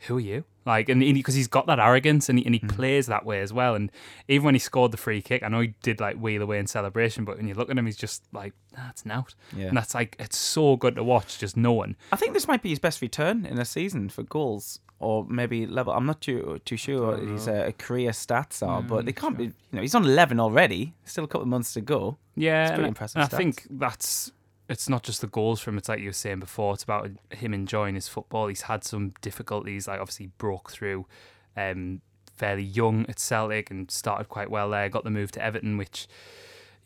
"Who 0.00 0.16
are 0.18 0.20
you?" 0.20 0.44
Like, 0.66 0.88
and 0.88 1.00
because 1.00 1.34
he's 1.34 1.46
got 1.46 1.66
that 1.68 1.78
arrogance 1.78 2.28
and 2.28 2.40
he, 2.40 2.44
and 2.44 2.52
he 2.52 2.58
plays 2.58 3.06
that 3.06 3.24
way 3.24 3.40
as 3.40 3.52
well. 3.52 3.76
And 3.76 3.90
even 4.26 4.46
when 4.46 4.54
he 4.56 4.58
scored 4.58 4.90
the 4.90 4.96
free 4.96 5.22
kick, 5.22 5.44
I 5.44 5.48
know 5.48 5.60
he 5.60 5.74
did 5.80 6.00
like 6.00 6.16
wheel 6.16 6.42
away 6.42 6.58
in 6.58 6.66
celebration, 6.66 7.24
but 7.24 7.36
when 7.36 7.46
you 7.46 7.54
look 7.54 7.70
at 7.70 7.78
him, 7.78 7.86
he's 7.86 7.96
just 7.96 8.24
like, 8.32 8.52
ah, 8.76 8.82
"That's 8.86 9.04
an 9.04 9.12
out." 9.12 9.34
Yeah. 9.56 9.66
And 9.66 9.76
that's 9.76 9.94
like 9.94 10.16
it's 10.18 10.36
so 10.36 10.76
good 10.76 10.96
to 10.96 11.04
watch, 11.04 11.38
just 11.38 11.56
knowing. 11.56 11.94
I 12.10 12.16
think 12.16 12.34
this 12.34 12.48
might 12.48 12.62
be 12.62 12.70
his 12.70 12.80
best 12.80 13.00
return 13.00 13.46
in 13.46 13.58
a 13.58 13.64
season 13.64 14.08
for 14.08 14.24
goals, 14.24 14.80
or 14.98 15.24
maybe 15.28 15.66
level. 15.66 15.92
I'm 15.92 16.04
not 16.04 16.20
too 16.20 16.60
too 16.64 16.76
sure 16.76 17.12
what 17.12 17.20
his 17.20 17.46
uh, 17.46 17.70
career 17.78 18.10
stats 18.10 18.66
are, 18.66 18.82
but 18.82 19.06
they 19.06 19.12
can't 19.12 19.38
be. 19.38 19.44
You 19.44 19.52
know, 19.72 19.82
he's 19.82 19.94
on 19.94 20.04
11 20.04 20.40
already. 20.40 20.94
Still 21.04 21.24
a 21.24 21.28
couple 21.28 21.42
of 21.42 21.48
months 21.48 21.74
to 21.74 21.80
go. 21.80 22.18
Yeah, 22.34 22.68
pretty 22.68 22.82
and 22.82 22.88
impressive 22.88 23.22
and 23.22 23.32
I 23.32 23.36
think 23.36 23.66
that's 23.70 24.32
it's 24.68 24.88
not 24.88 25.02
just 25.02 25.20
the 25.20 25.26
goals 25.26 25.60
from. 25.60 25.78
It's 25.78 25.88
like 25.88 26.00
you 26.00 26.08
were 26.08 26.12
saying 26.12 26.40
before. 26.40 26.74
It's 26.74 26.82
about 26.82 27.10
him 27.30 27.54
enjoying 27.54 27.94
his 27.94 28.08
football. 28.08 28.48
He's 28.48 28.62
had 28.62 28.84
some 28.84 29.14
difficulties. 29.20 29.86
Like 29.86 30.00
obviously 30.00 30.30
broke 30.38 30.70
through, 30.70 31.06
um, 31.56 32.00
fairly 32.36 32.64
young 32.64 33.06
at 33.08 33.18
Celtic 33.18 33.70
and 33.70 33.90
started 33.90 34.28
quite 34.28 34.50
well 34.50 34.70
there. 34.70 34.88
Got 34.88 35.04
the 35.04 35.10
move 35.10 35.30
to 35.32 35.42
Everton, 35.42 35.76
which 35.76 36.08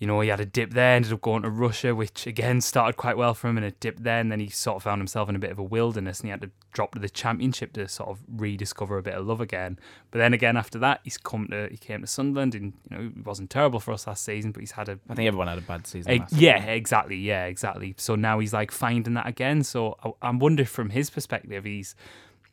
you 0.00 0.06
know, 0.06 0.18
he 0.22 0.30
had 0.30 0.40
a 0.40 0.46
dip 0.46 0.70
there, 0.70 0.96
ended 0.96 1.12
up 1.12 1.20
going 1.20 1.42
to 1.42 1.50
Russia, 1.50 1.94
which 1.94 2.26
again 2.26 2.62
started 2.62 2.96
quite 2.96 3.18
well 3.18 3.34
for 3.34 3.48
him, 3.48 3.58
and 3.58 3.66
a 3.66 3.70
dip 3.70 3.98
there, 3.98 4.18
and 4.18 4.32
then 4.32 4.40
he 4.40 4.48
sort 4.48 4.76
of 4.76 4.82
found 4.82 4.98
himself 4.98 5.28
in 5.28 5.36
a 5.36 5.38
bit 5.38 5.50
of 5.50 5.58
a 5.58 5.62
wilderness, 5.62 6.20
and 6.20 6.28
he 6.28 6.30
had 6.30 6.40
to 6.40 6.50
drop 6.72 6.92
to 6.94 6.98
the 6.98 7.10
championship 7.10 7.74
to 7.74 7.86
sort 7.86 8.08
of 8.08 8.20
rediscover 8.26 8.96
a 8.96 9.02
bit 9.02 9.12
of 9.12 9.26
love 9.26 9.42
again. 9.42 9.78
But 10.10 10.20
then 10.20 10.32
again, 10.32 10.56
after 10.56 10.78
that, 10.78 11.00
he's 11.04 11.18
come 11.18 11.48
to 11.48 11.68
he 11.70 11.76
came 11.76 12.00
to 12.00 12.06
Sunderland, 12.06 12.54
and 12.54 12.72
you 12.90 12.96
know, 12.96 13.10
he 13.14 13.20
wasn't 13.20 13.50
terrible 13.50 13.78
for 13.78 13.92
us 13.92 14.06
last 14.06 14.24
season, 14.24 14.52
but 14.52 14.60
he's 14.60 14.72
had 14.72 14.88
a 14.88 14.98
I 15.10 15.14
think 15.14 15.26
everyone 15.28 15.48
had 15.48 15.58
a 15.58 15.60
bad 15.62 15.86
season. 15.86 16.16
Last 16.16 16.32
yeah, 16.32 16.64
exactly. 16.64 17.16
Yeah, 17.16 17.44
exactly. 17.44 17.94
So 17.98 18.14
now 18.14 18.38
he's 18.38 18.54
like 18.54 18.70
finding 18.70 19.12
that 19.14 19.26
again. 19.26 19.62
So 19.64 19.98
I, 20.02 20.28
I 20.28 20.30
wonder 20.30 20.62
if 20.62 20.70
from 20.70 20.88
his 20.88 21.10
perspective, 21.10 21.64
he's 21.64 21.94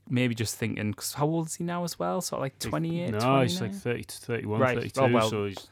maybe 0.10 0.36
just 0.36 0.56
thinking, 0.56 0.94
cause 0.94 1.14
how 1.14 1.26
old 1.28 1.48
is 1.48 1.56
he 1.56 1.64
now 1.64 1.86
as 1.86 1.98
well? 1.98 2.20
Sort 2.20 2.40
of 2.40 2.44
like 2.44 2.60
28, 2.60 3.12
No, 3.12 3.42
he's 3.42 3.62
like 3.62 3.74
30 3.74 4.04
to 4.04 4.18
31, 4.18 4.60
Right. 4.60 4.78
32. 4.78 5.00
Oh, 5.02 5.08
well, 5.08 5.30
so 5.30 5.46
he's 5.46 5.68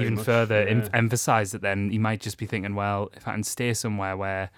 even 0.00 0.14
much, 0.14 0.24
further 0.24 0.66
em- 0.66 0.88
emphasize 0.92 1.52
that 1.52 1.62
then 1.62 1.90
he 1.90 1.98
might 1.98 2.20
just 2.20 2.38
be 2.38 2.46
thinking, 2.46 2.74
well, 2.74 3.10
if 3.16 3.26
I 3.28 3.32
can 3.32 3.42
stay 3.42 3.72
somewhere 3.74 4.16
where 4.16 4.50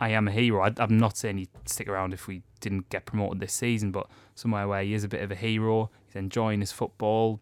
I 0.00 0.10
am 0.10 0.28
a 0.28 0.30
hero, 0.30 0.62
I, 0.62 0.72
I'm 0.78 0.98
not 0.98 1.16
saying 1.16 1.38
he'd 1.38 1.48
stick 1.64 1.88
around 1.88 2.12
if 2.14 2.26
we 2.26 2.42
didn't 2.60 2.88
get 2.90 3.06
promoted 3.06 3.40
this 3.40 3.52
season, 3.52 3.90
but 3.92 4.06
somewhere 4.34 4.68
where 4.68 4.82
he 4.82 4.94
is 4.94 5.04
a 5.04 5.08
bit 5.08 5.22
of 5.22 5.30
a 5.30 5.34
hero, 5.36 5.90
he's 6.06 6.16
enjoying 6.16 6.60
his 6.60 6.72
football, 6.72 7.40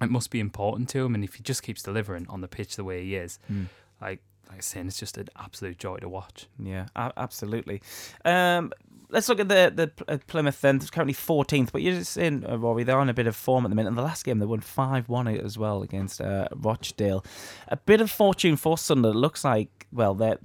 it 0.00 0.10
must 0.10 0.30
be 0.30 0.40
important 0.40 0.88
to 0.90 1.04
him. 1.04 1.14
And 1.14 1.22
if 1.22 1.34
he 1.34 1.42
just 1.42 1.62
keeps 1.62 1.82
delivering 1.82 2.26
on 2.28 2.40
the 2.40 2.48
pitch 2.48 2.76
the 2.76 2.84
way 2.84 3.04
he 3.04 3.14
is, 3.16 3.38
Hmm. 3.48 3.64
like 4.00 4.20
like 4.48 4.56
I 4.56 4.56
was 4.56 4.66
saying, 4.66 4.86
it's 4.88 4.98
just 4.98 5.16
an 5.16 5.28
absolute 5.38 5.78
joy 5.78 5.96
to 5.98 6.08
watch. 6.10 6.46
Yeah, 6.58 6.86
a- 6.94 7.12
absolutely. 7.16 7.80
Um, 8.24 8.70
let's 9.12 9.28
look 9.28 9.38
at 9.38 9.48
the 9.48 9.72
the 9.74 10.12
uh, 10.12 10.18
Plymouth 10.26 10.60
then. 10.60 10.76
It's 10.76 10.90
currently 10.90 11.14
14th, 11.14 11.70
but 11.70 11.82
you're 11.82 11.94
just 11.94 12.12
saying, 12.12 12.44
uh, 12.48 12.58
Rory, 12.58 12.82
they're 12.82 12.98
on 12.98 13.08
a 13.08 13.14
bit 13.14 13.26
of 13.26 13.36
form 13.36 13.64
at 13.64 13.68
the 13.68 13.76
minute. 13.76 13.90
In 13.90 13.94
the 13.94 14.02
last 14.02 14.24
game, 14.24 14.38
they 14.38 14.46
won 14.46 14.60
5 14.60 15.08
1 15.08 15.28
as 15.28 15.56
well 15.56 15.82
against 15.82 16.20
uh, 16.20 16.48
Rochdale. 16.56 17.24
A 17.68 17.76
bit 17.76 18.00
of 18.00 18.10
fortune 18.10 18.56
for 18.56 18.76
Sunderland. 18.76 19.16
It 19.16 19.20
looks 19.20 19.44
like, 19.44 19.86
well, 19.92 20.14
their, 20.14 20.38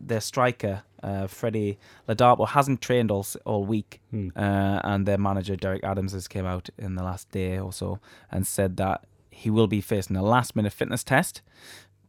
their 0.00 0.20
striker, 0.20 0.82
uh, 1.02 1.26
Freddie 1.26 1.78
Ladapo, 2.08 2.48
hasn't 2.48 2.80
trained 2.80 3.10
all, 3.10 3.26
all 3.44 3.64
week. 3.64 4.00
Hmm. 4.10 4.28
Uh, 4.34 4.80
and 4.82 5.06
their 5.06 5.18
manager, 5.18 5.54
Derek 5.54 5.84
Adams, 5.84 6.12
has 6.12 6.26
came 6.26 6.46
out 6.46 6.70
in 6.78 6.94
the 6.96 7.04
last 7.04 7.30
day 7.30 7.58
or 7.58 7.72
so 7.72 8.00
and 8.30 8.46
said 8.46 8.78
that 8.78 9.04
he 9.30 9.50
will 9.50 9.68
be 9.68 9.82
facing 9.82 10.16
a 10.16 10.22
last 10.22 10.56
minute 10.56 10.72
fitness 10.72 11.04
test. 11.04 11.42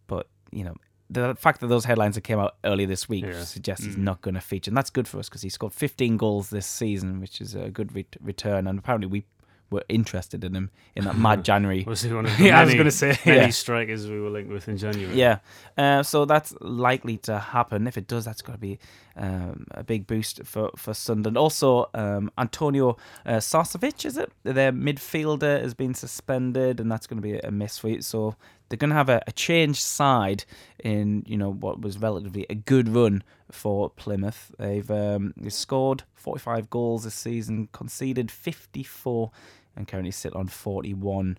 But, 0.07 0.27
you 0.51 0.63
know, 0.63 0.75
the 1.09 1.35
fact 1.35 1.61
that 1.61 1.67
those 1.67 1.85
headlines 1.85 2.15
that 2.15 2.21
came 2.21 2.39
out 2.39 2.55
earlier 2.63 2.87
this 2.87 3.07
week 3.07 3.25
Yeah. 3.25 3.43
suggests 3.43 3.85
he's 3.85 3.95
Mm. 3.95 3.99
not 4.03 4.21
going 4.21 4.35
to 4.35 4.41
feature, 4.41 4.69
and 4.69 4.77
that's 4.77 4.89
good 4.89 5.07
for 5.07 5.19
us 5.19 5.29
because 5.29 5.41
he 5.41 5.49
scored 5.49 5.73
15 5.73 6.17
goals 6.17 6.49
this 6.49 6.65
season, 6.67 7.19
which 7.21 7.39
is 7.41 7.55
a 7.55 7.69
good 7.69 7.95
ret- 7.95 8.17
return. 8.21 8.67
And 8.67 8.77
apparently, 8.79 9.07
we 9.07 9.25
were 9.69 9.83
interested 9.89 10.45
in 10.45 10.55
him 10.55 10.71
in 10.95 11.03
that 11.03 11.17
mad 11.17 11.43
January. 11.51 11.83
Was 11.85 12.01
he 12.01 12.13
one 12.13 12.25
of 12.25 12.31
the 12.37 12.45
Yeah, 12.45 12.59
I 12.61 12.63
was 12.63 12.73
gonna 12.73 12.89
say, 12.89 13.17
many 13.25 13.37
yeah. 13.41 13.49
strikers 13.49 14.07
we 14.09 14.17
were 14.19 14.29
linked 14.29 14.49
with 14.49 14.69
in 14.69 14.77
January? 14.77 15.13
Yeah, 15.13 15.39
uh, 15.77 16.03
so 16.03 16.23
that's 16.23 16.53
likely 16.61 17.17
to 17.19 17.37
happen. 17.37 17.85
If 17.85 17.97
it 17.97 18.07
does, 18.07 18.23
that's 18.23 18.41
going 18.41 18.55
to 18.57 18.61
be 18.61 18.79
um, 19.17 19.65
a 19.71 19.83
big 19.83 20.07
boost 20.07 20.41
for 20.45 20.71
for 20.77 20.93
Sunderland. 20.93 21.37
Also, 21.37 21.89
um, 21.93 22.31
Antonio 22.37 22.95
uh, 23.25 23.39
Sarcevic, 23.41 24.05
is 24.05 24.15
it? 24.15 24.31
Their 24.43 24.71
midfielder 24.71 25.61
has 25.61 25.73
been 25.73 25.93
suspended, 25.93 26.79
and 26.79 26.89
that's 26.91 27.05
going 27.07 27.21
to 27.21 27.27
be 27.27 27.37
a 27.39 27.51
miss 27.51 27.77
for 27.77 27.89
you. 27.89 28.01
So 28.01 28.35
they're 28.69 28.77
going 28.77 28.89
to 28.89 28.95
have 28.95 29.09
a, 29.09 29.21
a 29.27 29.31
changed 29.31 29.81
side 29.81 30.43
in 30.83 31.23
you 31.27 31.37
know 31.37 31.51
what 31.51 31.81
was 31.81 31.97
relatively 31.97 32.45
a 32.49 32.55
good 32.55 32.89
run 32.89 33.23
for 33.51 33.89
Plymouth. 33.89 34.51
They've 34.57 34.89
um, 34.89 35.33
they 35.37 35.49
scored 35.49 36.03
45 36.15 36.69
goals 36.69 37.03
this 37.03 37.15
season, 37.15 37.69
conceded 37.71 38.31
54, 38.31 39.31
and 39.75 39.87
currently 39.87 40.11
sit 40.11 40.35
on 40.35 40.47
41 40.47 41.37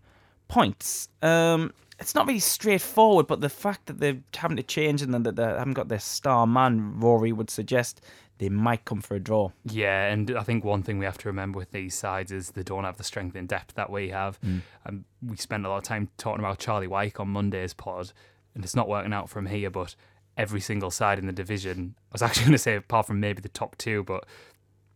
points. 0.49 1.09
Um, 1.23 1.73
it's 2.01 2.15
not 2.15 2.27
really 2.27 2.39
straightforward, 2.39 3.27
but 3.27 3.41
the 3.41 3.49
fact 3.49 3.87
that 3.87 3.99
they're 3.99 4.19
having 4.35 4.57
to 4.57 4.63
change 4.63 5.03
and 5.03 5.13
that 5.15 5.37
they 5.37 5.43
haven't 5.43 5.75
got 5.75 5.89
their 5.89 5.99
star 5.99 6.47
man, 6.47 7.01
Rory, 7.01 7.33
would 7.33 7.51
suggest 7.51 8.01
they 8.39 8.49
might 8.49 8.85
come 8.85 9.01
for 9.01 9.15
a 9.15 9.21
draw. 9.21 9.51
Yeah, 9.65 10.07
and 10.07 10.31
I 10.37 10.43
think 10.43 10.65
one 10.65 10.83
thing 10.83 10.99
we 10.99 11.05
have 11.05 11.19
to 11.19 11.29
remember 11.29 11.59
with 11.59 11.73
these 11.73 11.95
sides 11.95 12.33
is 12.33 12.51
they 12.51 12.63
don't 12.63 12.85
have 12.85 12.97
the 12.97 13.05
strength 13.05 13.37
in 13.37 13.47
depth 13.47 13.75
that 13.75 13.91
we 13.91 14.09
have. 14.11 14.39
And 14.85 15.05
we 15.23 15.37
spent 15.37 15.67
a 15.67 15.69
lot 15.69 15.79
of 15.79 15.83
time 15.85 16.09
talking 16.19 16.41
about 16.41 16.59
Charlie 16.59 16.87
Wyke 16.87 17.21
on 17.21 17.29
Monday's 17.29 17.75
pod, 17.75 18.13
and 18.55 18.65
it's 18.65 18.77
not 18.77 18.89
working 18.89 19.13
out 19.13 19.29
from 19.29 19.47
here, 19.47 19.71
but 19.71 19.95
every 20.37 20.61
single 20.61 20.91
side 20.91 21.19
in 21.19 21.27
the 21.27 21.33
division, 21.33 21.97
I 22.11 22.15
was 22.15 22.23
actually 22.23 22.45
going 22.45 22.53
to 22.53 22.59
say, 22.59 22.77
apart 22.77 23.07
from 23.07 23.21
maybe 23.21 23.41
the 23.41 23.49
top 23.49 23.77
two, 23.77 24.05
but 24.05 24.25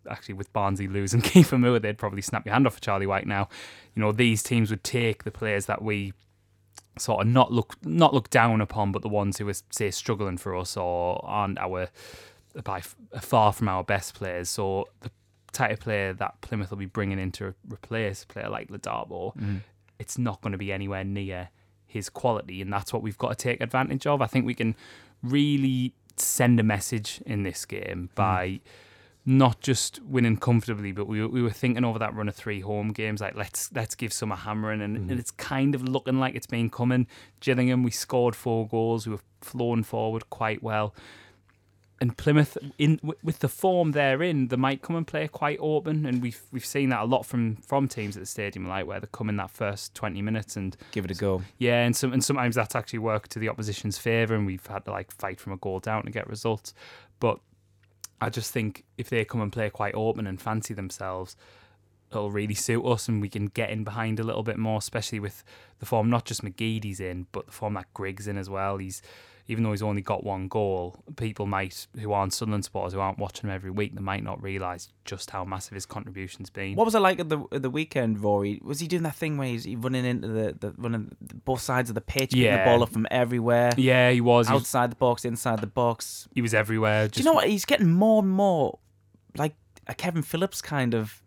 actually 0.08 0.34
with 0.34 0.52
Barnsley 0.52 0.86
losing 0.88 1.20
Kieffer 1.22 1.58
Moore, 1.58 1.78
they'd 1.78 1.98
probably 1.98 2.22
snap 2.22 2.46
your 2.46 2.52
hand 2.54 2.66
off 2.66 2.74
for 2.74 2.80
Charlie 2.80 3.06
Wyke 3.06 3.26
now. 3.26 3.48
You 3.94 4.02
know, 4.02 4.12
these 4.12 4.42
teams 4.42 4.70
would 4.70 4.84
take 4.84 5.24
the 5.24 5.30
players 5.30 5.66
that 5.66 5.82
we 5.82 6.12
sort 6.98 7.22
of 7.22 7.26
not 7.26 7.50
look 7.50 7.76
not 7.82 8.14
look 8.14 8.30
down 8.30 8.60
upon, 8.60 8.92
but 8.92 9.02
the 9.02 9.08
ones 9.08 9.38
who 9.38 9.48
are 9.48 9.54
say 9.70 9.90
struggling 9.90 10.36
for 10.36 10.54
us 10.54 10.76
or 10.76 11.24
aren't 11.24 11.58
our 11.58 11.88
by 12.64 12.78
f- 12.78 12.96
far 13.20 13.52
from 13.52 13.68
our 13.68 13.84
best 13.84 14.14
players. 14.14 14.48
So 14.48 14.88
the 15.00 15.10
type 15.52 15.70
of 15.70 15.80
player 15.80 16.12
that 16.12 16.40
Plymouth 16.40 16.70
will 16.70 16.78
be 16.78 16.86
bringing 16.86 17.18
in 17.18 17.32
to 17.32 17.54
replace 17.70 18.22
a 18.22 18.26
player 18.26 18.48
like 18.48 18.68
Ladapo, 18.68 19.36
mm-hmm. 19.36 19.56
it's 19.98 20.18
not 20.18 20.40
going 20.40 20.52
to 20.52 20.58
be 20.58 20.72
anywhere 20.72 21.04
near 21.04 21.50
his 21.86 22.08
quality, 22.08 22.62
and 22.62 22.72
that's 22.72 22.92
what 22.92 23.02
we've 23.02 23.18
got 23.18 23.28
to 23.30 23.34
take 23.34 23.60
advantage 23.60 24.06
of. 24.06 24.22
I 24.22 24.26
think 24.26 24.46
we 24.46 24.54
can 24.54 24.74
really 25.22 25.94
send 26.16 26.58
a 26.58 26.62
message 26.62 27.22
in 27.26 27.42
this 27.42 27.64
game 27.64 28.08
mm-hmm. 28.08 28.14
by 28.14 28.60
not 29.24 29.60
just 29.60 30.02
winning 30.02 30.36
comfortably, 30.36 30.90
but 30.90 31.06
we, 31.06 31.24
we 31.26 31.42
were 31.42 31.50
thinking 31.50 31.84
over 31.84 31.98
that 31.98 32.14
run 32.14 32.28
of 32.28 32.34
three 32.34 32.60
home 32.60 32.92
games, 32.92 33.20
like 33.20 33.36
let's 33.36 33.70
let's 33.72 33.94
give 33.94 34.12
some 34.12 34.32
a 34.32 34.36
hammering, 34.36 34.80
and, 34.80 34.96
mm-hmm. 34.96 35.10
and 35.10 35.20
it's 35.20 35.30
kind 35.30 35.74
of 35.74 35.86
looking 35.86 36.18
like 36.18 36.34
it's 36.34 36.46
been 36.46 36.70
coming. 36.70 37.06
Gillingham, 37.40 37.82
we 37.82 37.90
scored 37.90 38.34
four 38.34 38.66
goals, 38.66 39.06
we 39.06 39.12
were 39.12 39.20
flown 39.40 39.82
forward 39.82 40.28
quite 40.30 40.62
well, 40.62 40.94
and 42.02 42.16
Plymouth, 42.18 42.58
in 42.78 42.96
wi- 42.96 43.16
with 43.22 43.38
the 43.38 43.48
form 43.48 43.92
they're 43.92 44.22
in, 44.22 44.48
they 44.48 44.56
might 44.56 44.82
come 44.82 44.96
and 44.96 45.06
play 45.06 45.28
quite 45.28 45.58
open, 45.60 46.04
and 46.04 46.20
we've 46.20 46.42
we've 46.52 46.66
seen 46.66 46.88
that 46.90 47.00
a 47.00 47.04
lot 47.04 47.24
from 47.24 47.56
from 47.56 47.88
teams 47.88 48.16
at 48.16 48.20
the 48.20 48.26
stadium, 48.26 48.66
like 48.68 48.86
where 48.86 49.00
they 49.00 49.06
come 49.12 49.28
in 49.28 49.36
that 49.36 49.50
first 49.50 49.94
twenty 49.94 50.20
minutes 50.20 50.56
and 50.56 50.76
Give 50.90 51.04
it 51.04 51.10
a 51.12 51.14
go. 51.14 51.42
yeah, 51.58 51.84
and 51.84 51.96
some 51.96 52.12
and 52.12 52.22
sometimes 52.22 52.56
that's 52.56 52.74
actually 52.74 52.98
worked 52.98 53.30
to 53.32 53.38
the 53.38 53.48
opposition's 53.48 53.96
favour, 53.98 54.34
and 54.34 54.44
we've 54.46 54.66
had 54.66 54.84
to 54.84 54.90
like 54.90 55.10
fight 55.12 55.38
from 55.40 55.52
a 55.52 55.56
goal 55.56 55.78
down 55.80 56.02
to 56.04 56.10
get 56.10 56.28
results. 56.28 56.74
But 57.20 57.38
I 58.20 58.28
just 58.30 58.52
think 58.52 58.84
if 58.98 59.08
they 59.08 59.24
come 59.24 59.40
and 59.40 59.52
play 59.52 59.70
quite 59.70 59.94
open 59.94 60.26
and 60.26 60.40
fancy 60.40 60.74
themselves, 60.74 61.36
it'll 62.10 62.30
really 62.30 62.54
suit 62.54 62.84
us, 62.84 63.08
and 63.08 63.22
we 63.22 63.28
can 63.28 63.46
get 63.46 63.70
in 63.70 63.84
behind 63.84 64.18
a 64.20 64.24
little 64.24 64.42
bit 64.42 64.58
more, 64.58 64.78
especially 64.78 65.20
with 65.20 65.44
the 65.78 65.86
form 65.86 66.10
not 66.10 66.24
just 66.24 66.44
McGeady's 66.44 67.00
in, 67.00 67.26
but 67.32 67.46
the 67.46 67.52
form 67.52 67.74
that 67.74 67.92
Grigg's 67.94 68.26
in 68.28 68.36
as 68.36 68.50
well. 68.50 68.78
He's 68.78 69.02
even 69.52 69.62
though 69.62 69.70
he's 69.70 69.82
only 69.82 70.02
got 70.02 70.24
one 70.24 70.48
goal, 70.48 71.02
people 71.16 71.46
might 71.46 71.86
who 72.00 72.12
aren't 72.12 72.32
Sunderland 72.32 72.64
supporters 72.64 72.92
who 72.94 73.00
aren't 73.00 73.18
watching 73.18 73.48
him 73.48 73.54
every 73.54 73.70
week, 73.70 73.94
they 73.94 74.00
might 74.00 74.24
not 74.24 74.42
realise 74.42 74.88
just 75.04 75.30
how 75.30 75.44
massive 75.44 75.74
his 75.74 75.86
contribution's 75.86 76.50
been. 76.50 76.74
What 76.74 76.84
was 76.84 76.94
it 76.94 77.00
like 77.00 77.20
at 77.20 77.28
the 77.28 77.38
at 77.52 77.62
the 77.62 77.70
weekend, 77.70 78.20
Rory? 78.22 78.60
Was 78.64 78.80
he 78.80 78.88
doing 78.88 79.04
that 79.04 79.14
thing 79.14 79.36
where 79.36 79.46
he's 79.48 79.66
running 79.76 80.04
into 80.04 80.26
the, 80.28 80.56
the 80.58 80.74
running 80.76 81.14
both 81.44 81.60
sides 81.60 81.88
of 81.90 81.94
the 81.94 82.00
pitch, 82.00 82.30
getting 82.30 82.42
the 82.50 82.56
Yeah. 82.58 82.64
ball 82.64 82.82
up 82.82 82.88
from 82.90 83.06
everywhere, 83.10 83.70
Yeah, 83.76 84.10
he 84.10 84.20
was. 84.20 84.48
He 84.48 84.54
was, 84.54 84.62
outside 84.62 84.90
the 84.90 84.96
box, 84.96 85.24
inside 85.24 85.60
the 85.60 85.66
box? 85.68 86.26
he 86.34 86.42
was 86.42 86.54
everywhere. 86.54 87.06
Do 87.08 87.20
you 87.20 87.24
know 87.24 87.34
what? 87.34 87.46
He's 87.48 87.64
getting 87.64 87.92
more 87.92 88.22
and 88.22 88.30
more 88.30 88.78
like 89.36 89.54
a 89.86 89.94
Kevin 89.94 90.22
Phillips 90.22 90.60
kind 90.62 90.94
of 90.94 91.22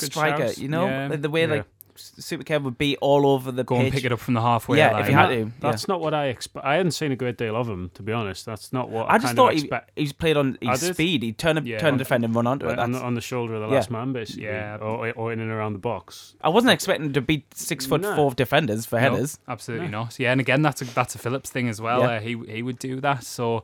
Good 0.00 0.12
striker. 0.12 0.46
shout. 0.48 0.58
You 0.58 0.68
know, 0.68 0.86
Yeah. 0.86 1.08
like 1.08 1.22
the 1.22 1.30
way 1.30 1.42
Yeah. 1.46 1.54
like 1.56 1.66
Super 1.96 2.42
Kev 2.44 2.62
would 2.64 2.78
be 2.78 2.96
all 2.98 3.26
over 3.26 3.52
the 3.52 3.64
Go 3.64 3.76
pitch. 3.76 3.84
and 3.84 3.92
pick 3.94 4.04
it 4.04 4.12
up 4.12 4.18
from 4.20 4.34
the 4.34 4.40
halfway 4.40 4.78
Yeah, 4.78 4.92
line. 4.92 5.02
if 5.02 5.08
you 5.08 5.14
had 5.14 5.30
That- 5.30 5.34
to, 5.34 5.52
That's 5.60 5.86
not 5.88 6.00
what 6.00 6.12
I 6.14 6.26
expect. 6.26 6.64
I 6.66 6.74
hadn't 6.74 6.92
seen 6.92 7.12
a 7.12 7.16
great 7.16 7.36
deal 7.38 7.54
of 7.56 7.68
him, 7.68 7.90
to 7.94 8.02
be 8.02 8.12
honest. 8.12 8.44
That's 8.46 8.72
not 8.72 8.88
what 8.90 9.08
I, 9.08 9.14
I 9.14 9.18
just 9.18 9.26
kind 9.26 9.36
thought 9.36 9.52
of 9.52 9.58
he, 9.58 9.60
expect. 9.64 9.90
he's 9.96 10.12
played 10.12 10.36
on 10.36 10.58
his 10.60 10.80
speed. 10.80 11.22
He 11.22 11.32
turn 11.32 11.58
a 11.58 11.60
Yeah. 11.62 11.78
turn 11.78 11.94
a 11.94 11.98
defender 11.98 12.26
and 12.26 12.34
run 12.34 12.46
onto 12.46 12.66
it. 12.66 12.70
Right, 12.70 12.78
on, 12.78 12.92
the, 12.92 12.96
That's- 12.98 13.06
on 13.06 13.14
the 13.14 13.20
shoulder 13.20 13.54
of 13.54 13.60
the 13.62 13.68
Yeah. 13.68 13.74
last 13.74 13.90
man, 13.90 14.12
basically. 14.12 14.44
Yeah. 14.44 14.76
Or, 14.80 15.10
or 15.12 15.32
in 15.32 15.40
and 15.40 15.50
around 15.50 15.72
the 15.74 15.78
box. 15.78 16.34
I 16.40 16.48
wasn't 16.48 16.72
expecting 16.72 17.12
to 17.12 17.20
beat 17.20 17.54
six 17.54 17.86
foot 17.86 18.00
No. 18.00 18.16
four 18.16 18.32
defenders 18.32 18.86
for 18.86 18.96
No, 19.00 19.10
headers. 19.12 19.38
absolutely 19.48 19.88
No. 19.88 20.02
not. 20.04 20.18
Yeah, 20.18 20.32
and 20.32 20.40
again, 20.40 20.62
that's 20.62 20.82
a 20.82 20.84
that's 20.86 21.14
a 21.14 21.18
Phillips 21.18 21.50
thing 21.50 21.68
as 21.68 21.80
well. 21.80 22.00
Yeah. 22.00 22.06
Uh, 22.16 22.20
he 22.20 22.36
he 22.48 22.62
would 22.62 22.78
do 22.78 23.00
that. 23.00 23.24
So 23.24 23.62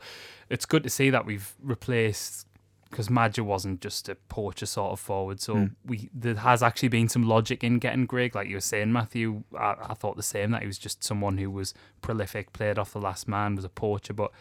it's 0.49 0.67
good 0.67 0.83
to 0.85 0.91
see 0.91 1.11
that 1.11 1.27
we've 1.27 1.53
replaced 1.63 2.47
because 2.90 3.09
Maja 3.09 3.42
wasn't 3.44 3.80
just 3.80 4.09
a 4.09 4.14
poacher 4.16 4.66
sort 4.66 4.92
of 4.92 5.00
forward. 5.00 5.40
So 5.40 5.54
Mm. 5.54 5.75
we 5.85 6.11
there 6.12 6.35
has 6.35 6.62
actually 6.62 6.88
been 6.88 7.09
some 7.09 7.23
logic 7.23 7.62
in 7.62 7.78
getting 7.78 8.04
Grigg, 8.06 8.35
like 8.35 8.49
you 8.49 8.56
were 8.56 8.61
saying, 8.61 8.92
Matthew. 8.92 9.44
I, 9.56 9.76
I 9.90 9.94
thought 9.94 10.16
the 10.16 10.23
same 10.23 10.50
that 10.50 10.62
he 10.62 10.66
was 10.66 10.78
just 10.78 11.02
someone 11.04 11.38
who 11.38 11.50
was 11.50 11.73
prolific, 12.02 12.52
played 12.52 12.78
off 12.78 12.92
the 12.92 13.00
last 13.00 13.28
man, 13.28 13.54
was 13.56 13.64
a 13.64 13.68
poacher, 13.68 14.12
but 14.12 14.32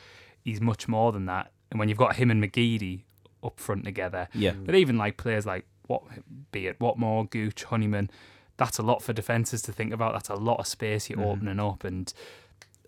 he's 0.43 0.59
much 0.61 0.87
more 0.87 1.11
than 1.11 1.25
that. 1.27 1.51
And 1.69 1.79
when 1.79 1.89
you've 1.89 1.97
got 1.99 2.15
him 2.15 2.31
and 2.31 2.43
McGeady 2.43 3.03
up 3.43 3.59
front 3.59 3.85
together, 3.85 4.27
Yeah. 4.33 4.53
but 4.53 4.73
even 4.75 4.97
like 4.97 5.15
players 5.17 5.45
like 5.45 5.65
what 5.87 6.03
be 6.51 6.67
it 6.67 6.79
Watmore, 6.79 7.29
Gooch, 7.29 7.63
Honeyman, 7.65 8.09
that's 8.57 8.77
a 8.77 8.83
lot 8.83 9.01
for 9.01 9.13
defences 9.13 9.61
to 9.63 9.71
think 9.71 9.93
about. 9.93 10.13
That's 10.13 10.29
a 10.29 10.35
lot 10.35 10.59
of 10.59 10.67
space 10.67 11.09
you're 11.09 11.19
Mhm. 11.19 11.31
opening 11.31 11.59
up, 11.59 11.83
and 11.83 12.11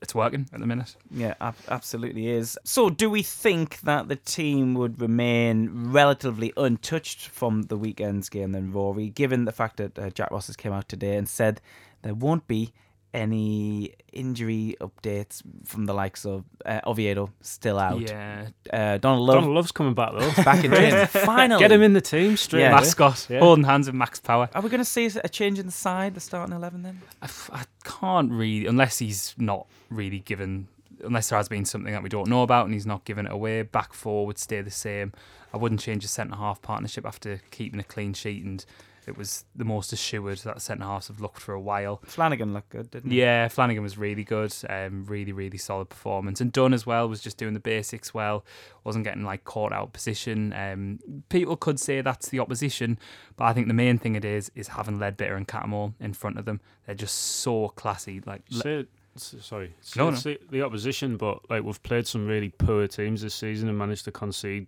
it's 0.02 0.16
working 0.16 0.50
at 0.52 0.60
the 0.60 0.66
minute. 0.66 0.96
Yeah, 1.12 1.36
ab- 1.40 1.56
absolutely 1.70 2.28
is. 2.28 2.58
So, 2.64 2.90
do 2.90 3.10
we 3.10 3.22
think 3.22 3.82
that 3.82 4.08
the 4.08 4.16
team 4.16 4.74
would 4.74 5.00
remain 5.00 5.92
relatively 5.92 6.52
untouched 6.58 7.28
from 7.28 7.64
the 7.64 7.78
weekend's 7.78 8.28
game 8.30 8.52
then, 8.52 8.72
Rory, 8.72 9.10
given 9.10 9.46
the 9.46 9.52
fact 9.52 9.78
that 9.78 9.98
uh, 10.00 10.10
Jack 10.10 10.32
Ross 10.32 10.48
has 10.48 10.56
came 10.56 10.74
out 10.74 10.90
today 10.90 11.16
and 11.18 11.30
said 11.30 11.62
there 12.02 12.16
won't 12.16 12.48
be 12.48 12.74
any 13.14 13.94
injury 14.14 14.76
updates 14.80 15.42
from 15.66 15.86
the 15.86 15.94
likes 15.94 16.26
of 16.26 16.44
uh, 16.66 16.80
Oviedo 16.86 17.30
still 17.42 17.78
out. 17.80 18.00
Yeah, 18.02 18.48
Uh, 18.72 18.98
Donald 18.98 19.28
Love 19.28 19.36
Donald 19.36 19.56
Love's 19.56 19.72
coming 19.72 19.94
back 19.94 20.12
though. 20.14 20.44
back 20.44 20.64
in 20.64 20.72
gym. 20.74 21.08
Finally. 21.08 21.60
Get 21.60 21.72
him 21.72 21.82
in 21.82 21.94
the 21.94 22.02
team 22.02 22.38
straight 22.38 22.62
Yeah. 22.62 22.72
away. 22.72 22.82
mascot 22.82 23.28
Yeah. 23.30 23.40
holding 23.40 23.66
hands 23.66 23.88
with 23.88 23.96
Max 23.96 24.20
Power. 24.20 24.50
Are 24.56 24.62
we 24.62 24.70
going 24.70 24.80
to 24.82 24.86
see 24.86 25.08
a 25.24 25.30
change 25.30 25.60
in 25.60 25.66
the 25.66 25.72
side, 25.72 26.14
the 26.16 26.20
starting 26.22 26.56
11 26.56 26.84
then? 26.84 27.02
I, 27.22 27.26
f- 27.26 27.50
I 27.54 27.64
can't 27.84 28.32
really, 28.32 28.66
unless 28.68 29.00
he's 29.00 29.36
not 29.38 29.68
really 29.90 30.20
given, 30.20 30.68
unless 31.04 31.30
there 31.30 31.38
has 31.38 31.50
been 31.50 31.66
something 31.66 31.92
that 31.92 32.04
we 32.04 32.10
don't 32.10 32.28
know 32.30 32.44
about 32.44 32.66
and 32.66 32.74
he's 32.74 32.86
not 32.86 33.04
given 33.06 33.26
it 33.26 33.32
away. 33.32 33.62
Back 33.64 33.94
four 33.94 34.26
would 34.26 34.38
stay 34.38 34.62
the 34.62 34.72
same. 34.72 35.12
I 35.54 35.58
wouldn't 35.58 35.82
change 35.82 36.04
the 36.04 36.08
centre 36.10 36.36
half 36.38 36.62
partnership 36.62 37.06
after 37.06 37.42
keeping 37.52 37.80
a 37.80 37.84
clean 37.84 38.14
sheet, 38.14 38.44
and 38.46 38.64
it 39.08 39.18
was 39.18 39.46
the 39.56 39.66
most 39.66 39.92
assured 39.94 40.38
that 40.40 40.62
centre 40.62 40.84
halves 40.86 41.08
have 41.08 41.20
looked 41.20 41.40
for 41.40 41.54
a 41.54 41.60
while. 41.60 42.02
Flanagan 42.06 42.54
looked 42.54 42.70
good, 42.70 42.92
didn't 42.92 43.12
he? 43.12 43.20
Yeah, 43.22 43.48
Flanagan 43.48 43.82
was 43.84 43.98
really 43.98 44.24
good. 44.24 44.54
Um, 44.70 45.06
really, 45.06 45.32
really 45.32 45.58
solid 45.58 45.90
performance. 45.90 46.40
And 46.42 46.52
Dunne 46.52 46.74
as 46.74 46.86
well 46.86 47.10
was 47.10 47.22
just 47.22 47.38
doing 47.38 47.54
the 47.54 47.60
basics 47.60 48.14
well. 48.14 48.46
Wasn't 48.84 49.04
getting 49.04 49.24
like 49.24 49.44
caught 49.44 49.74
out 49.74 49.94
position. 49.94 50.54
Um, 50.54 51.00
people 51.30 51.56
could 51.58 51.80
say 51.80 52.02
that's 52.02 52.30
the 52.30 52.40
opposition, 52.40 52.98
but 53.38 53.46
I 53.46 53.54
think 53.54 53.68
the 53.68 53.74
main 53.74 53.98
thing 53.98 54.16
it 54.16 54.26
is 54.26 54.52
is 54.56 54.70
having 54.70 54.98
Leadbitter 55.00 55.36
and 55.36 55.48
Cattermole 55.48 55.94
in 56.00 56.14
front 56.14 56.38
of 56.38 56.46
them. 56.46 56.62
They're 56.86 56.96
just 56.96 57.16
so 57.16 57.70
classy. 57.70 58.22
Like 58.26 58.44
Le- 58.52 58.62
Say, 58.62 58.86
s- 59.16 59.36
sorry, 59.42 59.74
say 59.82 60.00
No, 60.00 60.10
it's 60.10 60.24
The, 60.24 60.40
the 60.50 60.62
opposition, 60.64 61.18
but 61.18 61.50
like 61.50 61.64
we've 61.64 61.82
played 61.84 62.08
some 62.08 62.28
really 62.28 62.50
poor 62.50 62.88
teams 62.88 63.22
this 63.22 63.36
season 63.36 63.68
and 63.70 63.78
managed 63.78 64.06
to 64.06 64.12
concede 64.12 64.68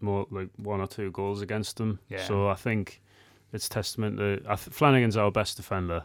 more 0.00 0.26
like 0.30 0.48
one 0.56 0.80
or 0.80 0.86
two 0.86 1.10
goals 1.10 1.42
against 1.42 1.76
them. 1.76 1.98
Yeah. 2.08 2.24
So 2.24 2.48
I 2.48 2.54
think 2.54 3.02
it's 3.52 3.68
testament 3.68 4.16
that 4.18 4.42
I 4.48 4.54
th- 4.56 4.74
Flanagan's 4.74 5.16
our 5.16 5.30
best 5.30 5.56
defender. 5.56 6.04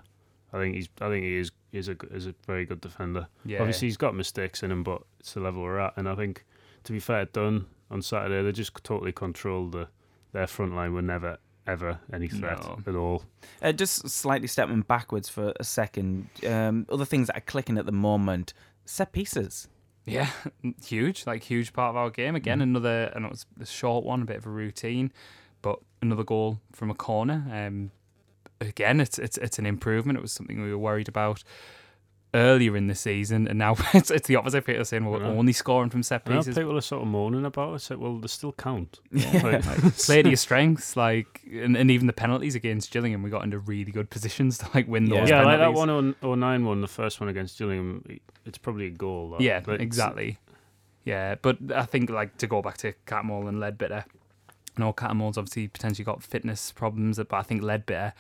I 0.53 0.57
think 0.59 0.75
he's 0.75 0.89
I 1.01 1.09
think 1.09 1.23
he 1.25 1.37
is 1.37 1.51
is 1.71 1.87
a 1.89 1.95
g- 1.95 2.07
is 2.11 2.27
a 2.27 2.35
very 2.47 2.65
good 2.65 2.81
defender. 2.81 3.27
yeah, 3.45 3.59
Obviously 3.59 3.87
he's 3.87 3.97
got 3.97 4.15
mistakes 4.15 4.63
in 4.63 4.71
him, 4.71 4.83
but 4.83 5.01
it's 5.19 5.33
the 5.33 5.39
level 5.41 5.61
we're 5.63 5.79
at. 5.79 5.93
And 5.97 6.07
I 6.07 6.15
think 6.15 6.45
to 6.85 6.91
be 6.91 6.99
fair, 6.99 7.25
done 7.25 7.65
on 7.91 8.01
Saturday 8.01 8.41
they 8.43 8.51
just 8.51 8.73
totally 8.83 9.11
controlled 9.11 9.73
the 9.73 9.87
their 10.31 10.47
front 10.47 10.75
line. 10.75 10.93
Were 10.93 11.01
never 11.01 11.37
ever 11.67 11.99
any 12.13 12.27
threat 12.27 12.61
No. 12.63 12.77
at 12.85 12.95
all. 12.95 13.23
Uh, 13.61 13.71
just 13.71 14.07
slightly 14.07 14.47
stepping 14.47 14.81
backwards 14.81 15.27
for 15.29 15.51
a 15.59 15.63
second. 15.63 16.29
Um, 16.47 16.85
other 16.89 17.05
things 17.05 17.27
that 17.27 17.37
are 17.37 17.41
clicking 17.41 17.77
at 17.79 17.85
the 17.87 17.91
moment 17.91 18.53
set 18.85 19.11
pieces. 19.11 19.67
yeah, 20.05 20.29
huge. 20.85 21.25
Like 21.25 21.41
huge 21.43 21.73
part 21.73 21.89
of 21.89 21.95
our 21.97 22.09
game. 22.11 22.35
Again, 22.35 22.61
another. 22.61 23.11
I 23.15 23.19
know 23.19 23.29
it's 23.31 23.45
a 23.59 23.65
short 23.65 24.05
one, 24.05 24.21
a 24.21 24.25
bit 24.25 24.37
of 24.37 24.45
a 24.45 24.49
routine, 24.51 25.11
but 25.65 25.79
another 25.99 26.23
goal 26.23 26.59
from 26.71 26.91
a 26.91 26.93
corner. 26.93 27.43
Um, 27.51 27.89
again, 28.61 29.01
it's 29.01 29.17
it's 29.17 29.37
it's 29.39 29.57
an 29.57 29.65
improvement. 29.65 30.17
It 30.19 30.21
was 30.21 30.31
something 30.31 30.61
we 30.61 30.69
were 30.69 30.77
worried 30.77 31.07
about 31.09 31.43
earlier 32.35 32.77
in 32.77 32.85
the 32.85 32.93
season, 32.93 33.47
and 33.47 33.57
now 33.57 33.75
it's, 33.93 34.11
it's 34.11 34.27
the 34.27 34.35
opposite. 34.35 34.63
People 34.63 34.81
are 34.81 34.85
saying 34.85 35.05
we're 35.05 35.23
only 35.23 35.53
scoring 35.53 35.89
from 35.89 36.03
set 36.03 36.23
pieces. 36.25 36.55
people 36.55 36.77
are 36.77 36.81
sort 36.81 37.01
of 37.01 37.07
moaning 37.07 37.45
about 37.45 37.73
it. 37.73 37.79
Say, 37.79 37.95
well, 37.95 38.19
they 38.19 38.27
still 38.27 38.53
count. 38.53 38.99
Yeah. 39.11 39.41
Like, 39.65 39.95
Play 39.97 40.21
to 40.21 40.29
your 40.29 40.37
strengths, 40.37 40.95
like, 40.95 41.41
and, 41.51 41.75
and 41.75 41.89
even 41.89 42.05
the 42.05 42.13
penalties 42.13 42.53
against 42.53 42.91
Gillingham, 42.91 43.23
we 43.23 43.31
got 43.31 43.43
into 43.43 43.57
really 43.57 43.91
good 43.91 44.09
positions 44.11 44.59
to 44.59 44.67
like 44.75 44.87
win 44.87 45.07
Yeah. 45.07 45.19
those. 45.21 45.29
yeah, 45.29 45.43
like 45.43 45.59
that 45.59 45.73
one 45.73 45.89
on 45.89 46.15
O'Nien 46.21 46.65
one, 46.65 46.81
the 46.81 46.87
first 46.87 47.19
one 47.19 47.29
against 47.29 47.57
Gillingham, 47.57 48.03
it's 48.45 48.59
probably 48.59 48.85
a 48.85 48.91
goal. 48.91 49.31
That. 49.31 49.41
Yeah, 49.41 49.61
But 49.61 49.81
exactly. 49.81 50.37
Yeah, 51.05 51.35
but 51.41 51.57
I 51.73 51.85
think 51.85 52.09
like 52.11 52.37
to 52.37 52.47
go 52.47 52.61
back 52.61 52.77
to 52.77 52.93
Cattermole 53.07 53.47
and 53.47 53.57
Leadbitter. 53.59 54.03
I 54.77 54.81
know 54.81 54.93
Cattermole's 54.93 55.37
obviously 55.37 55.67
potentially 55.67 56.05
got 56.05 56.21
fitness 56.23 56.71
problems, 56.71 57.17
but 57.17 57.33
I 57.33 57.41
think 57.43 57.61
Leadbitter 57.61 58.13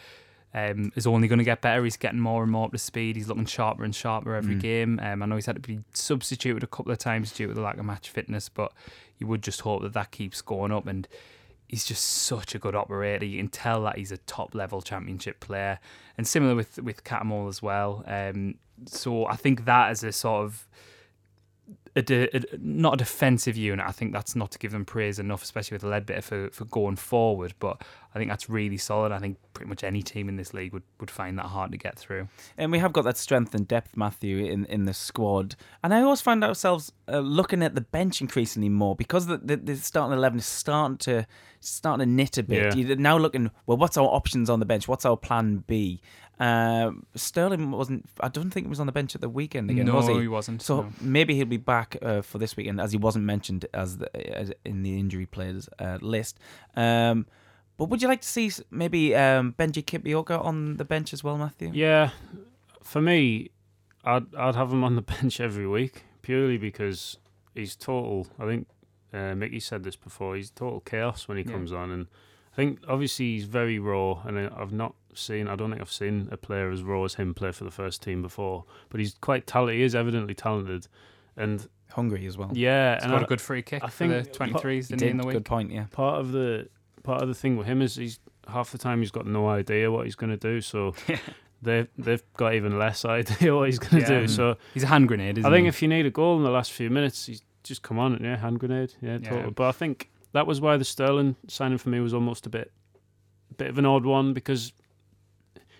um, 0.53 0.91
is 0.95 1.05
only 1.05 1.27
going 1.27 1.39
to 1.39 1.43
get 1.45 1.61
better. 1.61 1.83
He's 1.83 1.97
getting 1.97 2.19
more 2.19 2.41
and 2.43 2.51
more 2.51 2.65
up 2.67 2.71
to 2.71 2.77
speed. 2.77 3.17
He's 3.17 3.27
looking 3.27 3.45
sharper 3.45 3.83
and 3.83 3.93
sharper 3.93 4.35
every 4.35 4.55
Mm. 4.55 4.61
game. 4.61 4.99
Um, 5.03 5.21
I 5.21 5.25
know 5.25 5.35
he's 5.35 5.47
had 5.47 5.55
to 5.55 5.61
be 5.61 5.81
substituted 5.93 6.63
a 6.63 6.67
couple 6.67 6.91
of 6.93 6.97
times 6.97 7.31
due 7.33 7.47
to 7.47 7.53
the 7.53 7.59
lack 7.61 7.77
of 7.77 7.83
match 7.85 8.09
fitness, 8.09 8.47
but 8.47 8.71
you 9.17 9.27
would 9.27 9.41
just 9.41 9.61
hope 9.61 9.81
that 9.81 9.93
that 9.93 10.11
keeps 10.11 10.41
going 10.41 10.71
up. 10.71 10.87
And 10.87 11.07
he's 11.67 11.83
just 11.83 12.03
such 12.05 12.55
a 12.55 12.59
good 12.59 12.73
operator. 12.75 13.25
You 13.25 13.39
can 13.39 13.49
tell 13.49 13.83
that 13.83 13.97
he's 13.97 14.13
a 14.13 14.17
top 14.19 14.55
level 14.55 14.81
championship 14.81 15.41
player, 15.41 15.79
and 16.17 16.25
similar 16.25 16.55
with 16.55 16.81
with 16.81 17.03
Cattermole 17.03 17.49
as 17.49 17.61
well. 17.61 18.03
Um, 18.07 18.55
so 18.85 19.25
I 19.25 19.35
think 19.35 19.65
that 19.65 19.91
is 19.91 20.03
a 20.05 20.13
sort 20.13 20.45
of 20.45 20.67
a, 21.95 22.01
de- 22.01 22.35
a, 22.35 22.41
not 22.59 22.95
a 22.95 22.97
defensive 22.97 23.55
unit. 23.55 23.85
I 23.87 23.91
think 23.91 24.13
that's 24.13 24.35
not 24.35 24.51
to 24.51 24.59
give 24.59 24.71
them 24.71 24.85
praise 24.85 25.19
enough, 25.19 25.43
especially 25.43 25.75
with 25.75 25.83
Leadbitter 25.83 26.23
for, 26.23 26.49
for 26.51 26.65
going 26.65 26.95
forward. 26.95 27.53
But 27.59 27.81
I 28.13 28.17
think 28.19 28.29
that's 28.29 28.49
really 28.49 28.77
solid. 28.77 29.11
I 29.11 29.19
think 29.19 29.37
pretty 29.53 29.69
much 29.69 29.83
any 29.83 30.01
team 30.01 30.29
in 30.29 30.35
this 30.35 30.53
league 30.53 30.73
would, 30.73 30.83
would 30.99 31.11
find 31.11 31.37
that 31.39 31.45
hard 31.45 31.71
to 31.71 31.77
get 31.77 31.97
through. 31.97 32.27
And 32.57 32.71
we 32.71 32.79
have 32.79 32.93
got 32.93 33.03
that 33.03 33.17
strength 33.17 33.55
and 33.55 33.67
depth, 33.67 33.95
Matthew, 33.95 34.45
in, 34.45 34.65
in 34.65 34.85
the 34.85 34.93
squad. 34.93 35.55
And 35.83 35.93
I 35.93 36.01
always 36.01 36.21
find 36.21 36.43
ourselves 36.43 36.91
uh, 37.07 37.19
looking 37.19 37.63
at 37.63 37.75
the 37.75 37.81
bench 37.81 38.21
increasingly 38.21 38.69
more 38.69 38.95
because 38.95 39.27
the, 39.27 39.37
the, 39.37 39.55
the 39.55 39.75
starting 39.77 40.17
eleven 40.17 40.39
is 40.39 40.45
starting 40.45 40.97
to 40.97 41.25
starting 41.59 42.05
to 42.05 42.11
knit 42.11 42.37
a 42.37 42.43
bit. 42.43 42.75
Yeah. 42.75 42.85
You're 42.87 42.97
now 42.97 43.17
looking, 43.17 43.49
well, 43.65 43.77
what's 43.77 43.97
our 43.97 44.07
options 44.07 44.51
on 44.51 44.59
the 44.59 44.65
bench? 44.65 44.87
What's 44.87 45.05
our 45.05 45.17
plan 45.17 45.63
B? 45.65 46.01
Um 46.39 47.05
Sterling 47.15 47.71
wasn't. 47.71 48.05
I 48.19 48.27
don't 48.27 48.49
think 48.51 48.65
he 48.65 48.69
was 48.69 48.79
on 48.79 48.85
the 48.87 48.91
bench 48.91 49.15
at 49.15 49.21
the 49.21 49.29
weekend 49.29 49.69
again, 49.71 49.85
no, 49.85 49.95
was 49.95 50.07
he? 50.07 50.19
he 50.21 50.27
wasn't. 50.27 50.61
So 50.61 50.81
no. 50.81 50.89
maybe 50.99 51.33
he'll 51.35 51.45
be 51.45 51.57
back 51.57 51.97
uh, 52.01 52.21
for 52.21 52.37
this 52.39 52.57
weekend, 52.57 52.81
as 52.81 52.91
he 52.91 52.97
wasn't 52.97 53.25
mentioned 53.25 53.65
as, 53.73 53.97
the, 53.97 54.37
as 54.37 54.51
in 54.65 54.83
the 54.83 54.99
injury 54.99 55.25
players 55.25 55.69
uh, 55.79 55.97
list. 56.01 56.37
Um, 56.75 57.25
but 57.77 57.89
would 57.89 58.01
you 58.01 58.07
like 58.07 58.21
to 58.21 58.27
see 58.27 58.51
maybe 58.71 59.15
um, 59.15 59.53
Benji 59.57 59.83
Kimpioka 59.83 60.43
on 60.43 60.77
the 60.77 60.85
bench 60.85 61.13
as 61.13 61.23
well, 61.23 61.37
Matthew? 61.37 61.71
Yeah, 61.73 62.09
for 62.83 63.01
me, 63.01 63.51
I'd 64.03 64.33
I'd 64.35 64.55
have 64.55 64.71
him 64.71 64.83
on 64.83 64.95
the 64.95 65.01
bench 65.13 65.39
every 65.39 65.67
week 65.67 66.03
purely 66.21 66.57
because 66.57 67.17
he's 67.53 67.75
total. 67.75 68.27
I 68.39 68.45
think 68.45 68.67
uh, 69.13 69.35
Mickey 69.35 69.59
said 69.61 69.83
this 69.83 69.95
before. 69.95 70.35
He's 70.35 70.51
total 70.51 70.81
chaos 70.81 71.27
when 71.29 71.37
he 71.37 71.43
Yeah. 71.45 71.51
comes 71.51 71.71
on, 71.71 71.91
and 71.91 72.07
I 72.51 72.55
think 72.57 72.79
obviously 72.89 73.33
he's 73.35 73.45
very 73.45 73.79
raw. 73.79 74.21
And 74.25 74.37
I've 74.37 74.73
not 74.73 74.95
seen. 75.17 75.47
I 75.47 75.55
don't 75.55 75.69
think 75.69 75.81
I've 75.81 75.91
seen 75.91 76.27
a 76.31 76.37
player 76.37 76.71
as 76.71 76.83
raw 76.83 77.03
as 77.03 77.15
him 77.15 77.33
play 77.33 77.51
for 77.51 77.63
the 77.63 77.71
first 77.71 78.01
team 78.03 78.21
before. 78.21 78.65
But 78.89 78.99
he's 78.99 79.15
quite 79.21 79.47
talented. 79.47 79.77
He 79.77 79.83
is 79.83 79.95
evidently 79.95 80.33
talented, 80.35 80.87
and 81.37 81.67
Hungry 81.91 82.25
as 82.25 82.37
well. 82.37 82.49
yeah, 82.53 82.95
He's 82.95 83.03
and 83.03 83.11
got 83.13 83.21
a 83.21 83.25
a 83.25 83.27
good 83.27 83.39
free 83.41 83.61
kick 83.61 83.83
I 83.83 83.87
for 83.87 84.07
the 84.07 84.23
think- 84.23 84.35
23s, 84.57 84.89
He 84.89 84.95
didn't 84.95 85.09
in 85.11 85.17
the 85.17 85.25
week? 85.27 85.33
Good 85.35 85.45
point. 85.45 85.71
Yeah. 85.71 85.85
part 85.91 86.19
of 86.19 86.31
the 86.31 86.67
part 87.03 87.21
of 87.21 87.27
the 87.27 87.35
thing 87.35 87.55
with 87.57 87.67
him 87.67 87.81
is 87.81 87.95
he's 87.95 88.19
half 88.47 88.71
the 88.71 88.77
time 88.77 88.99
he's 88.99 89.11
got 89.11 89.25
no 89.27 89.47
idea 89.47 89.91
what 89.91 90.05
he's 90.05 90.15
going 90.15 90.31
to 90.31 90.37
do. 90.37 90.59
So 90.61 90.93
they've 91.61 91.87
they've 91.97 92.23
got 92.35 92.53
even 92.55 92.77
less 92.77 93.05
idea 93.19 93.55
what 93.55 93.65
he's 93.69 93.79
going 93.79 94.03
to 94.03 94.11
Yeah. 94.13 94.19
do. 94.21 94.27
So 94.27 94.57
He's 94.73 94.83
a 94.83 94.87
hand 94.87 95.07
grenade, 95.07 95.37
isn't 95.37 95.49
I 95.51 95.55
think 95.55 95.65
he? 95.65 95.69
if 95.69 95.81
you 95.81 95.87
need 95.87 96.05
a 96.05 96.11
goal 96.11 96.37
in 96.37 96.43
the 96.43 96.49
last 96.49 96.71
few 96.73 96.89
minutes, 96.89 97.25
he's 97.27 97.41
just 97.63 97.81
come 97.81 97.97
on, 97.99 98.13
and 98.13 98.25
yeah, 98.25 98.37
hand 98.37 98.59
grenade, 98.59 98.93
yeah, 99.01 99.17
Yeah. 99.21 99.29
totally. 99.29 99.51
But 99.53 99.67
I 99.67 99.71
think 99.71 100.09
that 100.33 100.45
was 100.47 100.59
why 100.59 100.77
the 100.77 100.83
Sterling 100.85 101.35
signing 101.47 101.77
for 101.77 101.89
me 101.89 101.99
was 101.99 102.13
almost 102.13 102.45
a 102.45 102.49
bit, 102.49 102.71
bit 103.57 103.69
of 103.69 103.77
an 103.77 103.85
odd 103.85 104.05
one 104.05 104.33
because 104.33 104.73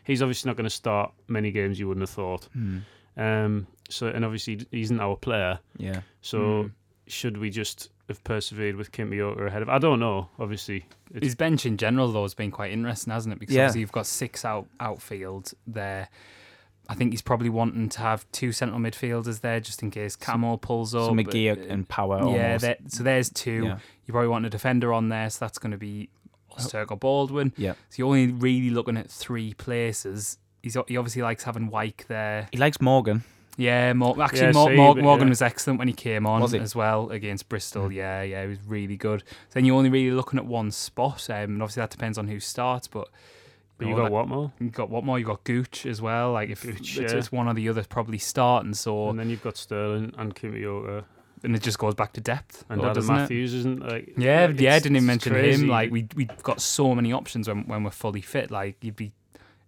he's 0.06 0.22
obviously 0.22 0.50
not 0.50 0.56
going 0.58 0.66
to 0.66 0.76
start 0.76 1.12
many 1.28 1.52
games 1.52 1.80
you 1.80 1.88
wouldn't 1.88 2.04
have 2.04 2.10
thought. 2.16 2.46
Hmm. 2.54 2.80
Um, 3.18 3.68
so 3.90 4.08
and 4.08 4.26
obviously 4.26 4.66
he 4.72 4.82
isn't 4.82 5.00
our 5.00 5.16
player. 5.16 5.60
Yeah. 5.78 6.02
So 6.22 6.38
Mm. 6.40 6.72
should 7.08 7.38
we 7.38 7.50
just 7.50 7.90
have 8.08 8.24
persevered 8.24 8.76
with 8.76 8.92
Kimpioka 8.92 9.48
ahead 9.48 9.62
of? 9.62 9.70
I 9.70 9.78
don't 9.80 10.00
know. 10.00 10.30
Obviously, 10.40 10.86
it's, 11.14 11.26
His 11.26 11.36
bench 11.36 11.66
in 11.66 11.78
general, 11.78 12.12
though, 12.12 12.24
has 12.24 12.34
been 12.34 12.52
quite 12.52 12.72
interesting, 12.72 13.12
hasn't 13.14 13.34
it? 13.34 13.40
Because 13.40 13.56
Yeah. 13.56 13.64
obviously 13.64 13.82
you've 13.82 13.92
got 13.92 14.06
six 14.06 14.44
out 14.46 14.68
outfield 14.80 15.54
there. 15.68 16.10
I 16.88 16.94
think 16.94 17.14
he's 17.14 17.22
probably 17.24 17.50
wanting 17.50 17.90
to 17.90 18.00
have 18.02 18.30
two 18.32 18.52
central 18.52 18.80
midfielders 18.80 19.42
there 19.42 19.60
just 19.60 19.82
in 19.82 19.90
case 19.90 20.16
Camel 20.16 20.60
pulls 20.60 20.94
up. 20.94 21.06
So 21.06 21.14
McGee 21.16 21.70
and 21.72 21.88
Power. 21.90 22.30
yeah, 22.32 22.58
there- 22.60 22.78
so 22.88 23.02
there's 23.02 23.30
two. 23.32 23.64
Yeah. 23.66 23.80
You 24.06 24.12
probably 24.12 24.28
want 24.28 24.46
a 24.46 24.50
defender 24.52 24.94
on 24.94 25.10
there, 25.10 25.30
so 25.32 25.38
that's 25.46 25.58
going 25.58 25.72
to 25.72 25.80
be 25.80 26.10
Osterg 26.58 26.92
or 26.92 26.98
Baldwin. 26.98 27.54
Yeah. 27.58 27.74
So 27.90 27.96
you're 27.98 28.08
only 28.08 28.28
really 28.28 28.70
looking 28.70 28.98
at 28.98 29.10
three 29.10 29.54
places. 29.54 30.38
He's, 30.62 30.78
he 30.88 30.98
obviously 30.98 31.22
likes 31.22 31.44
having 31.44 31.70
Wyke 31.70 32.06
there. 32.08 32.48
He 32.52 32.58
likes 32.58 32.82
Morgan. 32.82 33.24
Yeah, 33.58 33.94
Mor- 33.94 34.22
actually, 34.22 34.42
Yeah, 34.48 34.52
Mor- 34.52 34.70
see, 34.70 34.76
Mor- 34.76 34.96
but 34.96 35.04
Morgan 35.04 35.28
yeah. 35.28 35.32
was 35.32 35.42
excellent 35.42 35.80
when 35.80 35.88
he 35.88 35.94
came 35.94 36.26
on 36.26 36.50
he? 36.52 36.58
as 36.60 36.76
well 36.76 37.10
against 37.12 37.48
Bristol. 37.48 37.90
Yeah, 37.92 38.22
yeah, 38.22 38.42
he 38.44 38.50
was 38.50 38.58
really 38.68 38.98
good. 38.98 39.22
So 39.28 39.36
then 39.54 39.64
you're 39.66 39.78
only 39.78 39.90
really 39.90 40.12
looking 40.14 40.40
at 40.40 40.46
one 40.46 40.72
spot, 40.72 41.30
um, 41.30 41.36
and 41.36 41.62
obviously 41.62 41.82
that 41.82 41.90
depends 41.92 42.18
on 42.18 42.28
who 42.28 42.40
starts. 42.42 42.88
But 42.90 43.08
but 43.78 43.88
you 43.88 43.92
know, 43.92 43.98
got 43.98 44.04
that- 44.06 44.12
what 44.12 44.28
more? 44.28 44.52
You've 44.60 44.74
got 44.74 44.90
what 44.90 45.06
more? 45.06 45.20
You 45.20 45.26
got 45.26 45.44
Gooch 45.46 45.86
as 45.86 46.02
well. 46.02 46.34
Like 46.34 46.50
if 46.50 46.64
Gooch, 46.64 46.98
it's, 46.98 47.14
yeah. 47.14 47.18
it's 47.18 47.32
one 47.32 47.48
or 47.48 47.54
the 47.54 47.70
other 47.70 47.84
probably 47.86 48.18
starting, 48.18 48.74
so 48.74 49.10
And 49.10 49.20
then 49.20 49.30
you've 49.30 49.44
got 49.44 49.56
Sterling 49.56 50.14
and 50.18 50.36
Kimpioka 50.36 51.06
and 51.46 51.56
it 51.56 51.62
just 51.64 51.80
goes 51.80 51.94
back 51.96 52.12
to 52.14 52.22
depth. 52.22 52.66
and 52.70 52.82
though, 52.82 52.90
Adam? 52.90 53.06
Matthews, 53.08 53.54
isn't 53.54 53.80
like 53.88 54.14
Yeah, 54.18 54.48
like, 54.48 54.60
yeah. 54.60 54.76
I 54.76 54.80
didn't 54.80 54.98
even 54.98 55.06
mention 55.08 55.32
crazy. 55.34 55.64
him. 55.64 55.70
Like 55.70 55.92
we 55.92 56.08
we've 56.16 56.44
got 56.44 56.60
so 56.62 56.94
many 56.94 57.14
options 57.14 57.48
when 57.48 57.66
when 57.68 57.84
we're 57.84 57.92
fully 57.92 58.22
fit. 58.22 58.52
Like 58.52 58.76
you'd 58.82 58.96
be, 58.98 59.14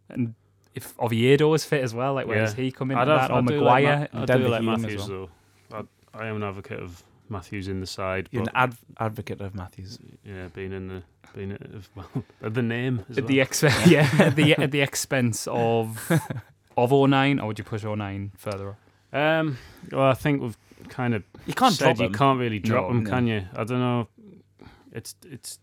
and 0.09 0.33
if 0.75 0.93
Oviedo 0.99 1.53
is 1.53 1.63
fit 1.63 1.83
as 1.83 1.93
well, 1.95 2.13
like 2.15 2.27
where 2.27 2.37
Yeah. 2.37 2.45
does 2.45 2.53
he 2.55 2.71
come 2.71 2.91
in? 2.91 2.97
I'd 2.97 3.07
that 3.07 3.21
have, 3.21 3.31
or 3.31 3.35
I 3.35 3.41
do 3.41 3.53
Maguire? 3.59 3.99
like, 4.01 4.13
Ma- 4.13 4.19
I 4.21 4.25
do 4.25 4.33
Denver 4.33 4.49
like 4.49 4.61
Hume 4.61 4.73
as 4.75 4.81
Matthews 4.81 5.07
though. 5.07 5.29
I, 5.71 5.81
I 6.13 6.27
am 6.27 6.35
an 6.37 6.43
advocate 6.43 6.79
of 6.79 7.03
Matthews 7.29 7.67
in 7.67 7.79
the 7.81 7.87
side, 7.87 8.29
You're 8.31 8.43
an 8.43 8.49
but 8.53 8.55
ad- 8.55 8.77
advocate 8.99 9.41
of 9.41 9.53
Matthews. 9.53 9.99
yeah, 10.23 10.47
being 10.53 10.71
in 10.71 10.87
the 10.87 11.03
being 11.35 11.51
of 11.51 11.89
well, 11.95 12.09
the 12.41 12.61
name 12.61 13.03
as 13.09 13.17
at 13.17 13.23
well. 13.25 13.27
the 13.27 13.39
expense, 13.41 13.87
yeah, 13.87 14.09
at 14.19 14.35
the 14.35 14.53
at 14.57 14.71
the 14.71 14.81
expense 14.81 15.45
of 15.51 16.09
of 16.77 16.93
O'Nien, 16.93 17.39
or 17.39 17.47
would 17.47 17.59
you 17.59 17.65
push 17.65 17.83
O'Nien 17.83 18.31
further? 18.37 18.69
up? 18.69 18.77
Um, 19.13 19.57
well, 19.91 20.03
I 20.09 20.13
think 20.13 20.41
we've 20.41 20.57
kind 20.89 21.13
of 21.15 21.23
You 21.45 21.53
can't 21.53 21.73
said 21.73 21.85
drop 21.85 21.99
you 21.99 22.05
him. 22.07 22.13
can't 22.13 22.39
really 22.39 22.59
drop 22.59 22.83
No, 22.87 22.93
them, 22.93 23.03
no. 23.03 23.09
can 23.09 23.27
you? 23.27 23.43
I 23.55 23.63
don't 23.63 23.79
know. 23.79 24.07
It's 24.91 25.15
it's 25.25 25.59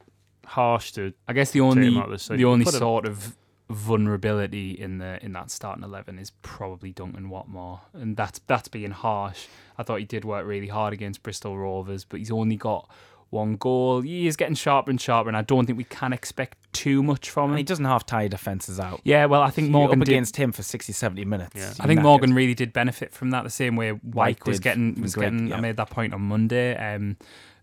harsh 0.46 0.92
to 0.92 1.12
I 1.26 1.32
guess 1.32 1.50
the 1.52 1.60
only 1.60 1.86
him 1.88 1.96
out 1.98 2.12
of 2.12 2.22
the 2.26 2.36
the 2.36 2.44
only 2.44 2.64
put 2.64 2.74
him- 2.74 2.80
sort 2.80 3.06
of 3.06 3.36
vulnerability 3.70 4.72
in 4.72 4.98
the 4.98 5.22
in 5.24 5.32
that 5.32 5.50
starting 5.50 5.82
eleven 5.84 6.18
is 6.18 6.30
probably 6.42 6.92
Duncan 6.92 7.28
Watmore, 7.30 7.80
and 7.92 8.16
that's 8.16 8.40
that's 8.46 8.68
being 8.68 8.90
harsh. 8.90 9.46
I 9.78 9.82
thought 9.82 9.98
he 10.00 10.04
did 10.04 10.24
work 10.24 10.46
really 10.46 10.68
hard 10.68 10.92
against 10.92 11.22
Bristol 11.22 11.56
Rovers, 11.58 12.04
but 12.04 12.18
he's 12.18 12.30
only 12.30 12.56
got 12.56 12.90
one 13.34 13.56
goal. 13.56 14.00
He 14.00 14.26
is 14.26 14.36
getting 14.36 14.54
sharper 14.54 14.90
and 14.90 15.00
sharper, 15.00 15.28
and 15.28 15.36
I 15.36 15.42
don't 15.42 15.66
think 15.66 15.76
we 15.76 15.84
can 15.84 16.12
expect 16.14 16.56
too 16.72 17.02
much 17.02 17.28
from 17.28 17.50
And 17.50 17.52
him. 17.54 17.58
he 17.58 17.64
doesn't 17.64 17.84
half 17.84 18.06
tie 18.06 18.28
defences 18.28 18.80
out. 18.80 19.00
yeah, 19.04 19.26
well, 19.26 19.42
I 19.42 19.50
think 19.50 19.66
You're 19.66 19.72
Morgan 19.72 20.00
up 20.00 20.06
did, 20.06 20.12
against 20.12 20.36
him 20.36 20.52
for 20.52 20.62
60, 20.62 20.92
70 20.92 21.24
minutes. 21.24 21.54
Yeah. 21.54 21.72
I 21.80 21.86
think 21.86 22.00
knackered. 22.00 22.04
Morgan 22.04 22.34
really 22.34 22.54
did 22.54 22.72
benefit 22.72 23.12
from 23.12 23.30
that 23.32 23.44
the 23.44 23.50
same 23.50 23.76
way 23.76 23.92
Wyke 23.92 24.46
was 24.46 24.58
getting 24.60 25.00
was 25.02 25.14
Grigg, 25.14 25.32
getting. 25.32 25.48
yeah. 25.48 25.56
I 25.56 25.60
made 25.60 25.76
that 25.76 25.90
point 25.90 26.14
on 26.14 26.22
Monday. 26.22 26.74
Um, 26.76 27.16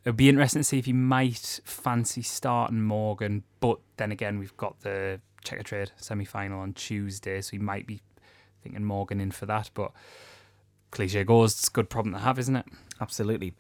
it'll 0.06 0.16
be 0.16 0.30
interesting 0.30 0.60
to 0.60 0.64
see 0.64 0.78
if 0.80 0.86
he 0.86 0.94
might 0.94 1.60
fancy 1.66 2.22
starting 2.22 2.82
Morgan, 2.82 3.44
but 3.60 3.80
then 3.98 4.12
again, 4.12 4.38
we've 4.40 4.56
got 4.58 4.80
the 4.82 5.20
Checkatrade 5.46 5.90
semi 5.98 6.26
final 6.26 6.60
on 6.60 6.74
Tuesday, 6.74 7.42
so 7.42 7.52
he 7.52 7.58
might 7.58 7.88
be 7.88 8.00
thinking 8.62 8.84
Morgan 8.86 9.20
in 9.20 9.32
for 9.32 9.46
that. 9.48 9.72
But 9.74 9.92
cliche 10.92 11.24
goes, 11.24 11.54
it's 11.54 11.68
a 11.68 11.72
good 11.72 11.90
problem 11.90 12.14
to 12.14 12.20
have, 12.20 12.38
isn't 12.38 12.56
it? 12.56 12.66
Absolutely. 13.02 13.54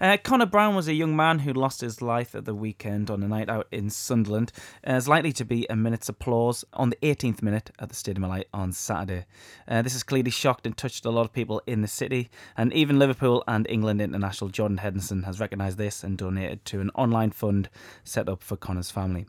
Uh, 0.00 0.16
Connor 0.20 0.46
Brown 0.46 0.74
was 0.74 0.88
a 0.88 0.92
young 0.92 1.14
man 1.14 1.38
who 1.38 1.52
lost 1.52 1.82
his 1.82 2.02
life 2.02 2.34
at 2.34 2.44
the 2.44 2.54
weekend 2.54 3.10
on 3.10 3.22
a 3.22 3.28
night 3.28 3.48
out 3.48 3.68
in 3.70 3.90
Sunderland. 3.90 4.50
Uh, 4.84 4.94
is 4.94 5.06
likely 5.06 5.32
to 5.34 5.44
be 5.44 5.66
a 5.70 5.76
minute's 5.76 6.08
applause 6.08 6.64
on 6.72 6.90
the 6.90 6.98
18th 7.02 7.40
minute 7.40 7.70
at 7.78 7.90
the 7.90 7.94
Stadium 7.94 8.24
of 8.24 8.30
Light 8.30 8.48
on 8.52 8.72
Saturday. 8.72 9.24
Uh, 9.68 9.82
this 9.82 9.92
has 9.92 10.02
clearly 10.02 10.32
shocked 10.32 10.66
and 10.66 10.76
touched 10.76 11.04
a 11.04 11.10
lot 11.10 11.22
of 11.22 11.32
people 11.32 11.62
in 11.64 11.80
the 11.80 11.86
city, 11.86 12.28
and 12.56 12.72
even 12.72 12.98
Liverpool 12.98 13.44
and 13.46 13.68
England 13.70 14.02
international 14.02 14.50
Jordan 14.50 14.78
Henderson 14.78 15.22
has 15.22 15.38
recognised 15.38 15.78
this 15.78 16.02
and 16.02 16.18
donated 16.18 16.64
to 16.64 16.80
an 16.80 16.90
online 16.96 17.30
fund 17.30 17.68
set 18.02 18.28
up 18.28 18.42
for 18.42 18.56
Connor's 18.56 18.90
family. 18.90 19.26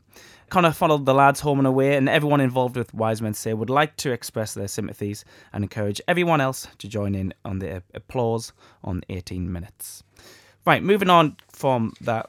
Connor 0.50 0.72
followed 0.72 1.06
the 1.06 1.14
lads 1.14 1.38
home 1.38 1.60
and 1.60 1.66
away, 1.68 1.96
and 1.96 2.08
everyone 2.08 2.40
involved 2.40 2.76
with 2.76 2.92
Wise 2.92 3.22
Men 3.22 3.34
Say 3.34 3.54
would 3.54 3.70
like 3.70 3.94
to 3.98 4.10
express 4.10 4.52
their 4.52 4.66
sympathies 4.66 5.24
and 5.52 5.62
encourage 5.62 6.00
everyone 6.08 6.40
else 6.40 6.66
to 6.78 6.88
join 6.88 7.14
in 7.14 7.32
on 7.44 7.60
the 7.60 7.84
applause 7.94 8.52
on 8.82 9.02
18 9.08 9.52
minutes. 9.52 9.59
Right, 10.66 10.82
moving 10.82 11.10
on 11.10 11.36
from 11.52 11.94
that 12.02 12.28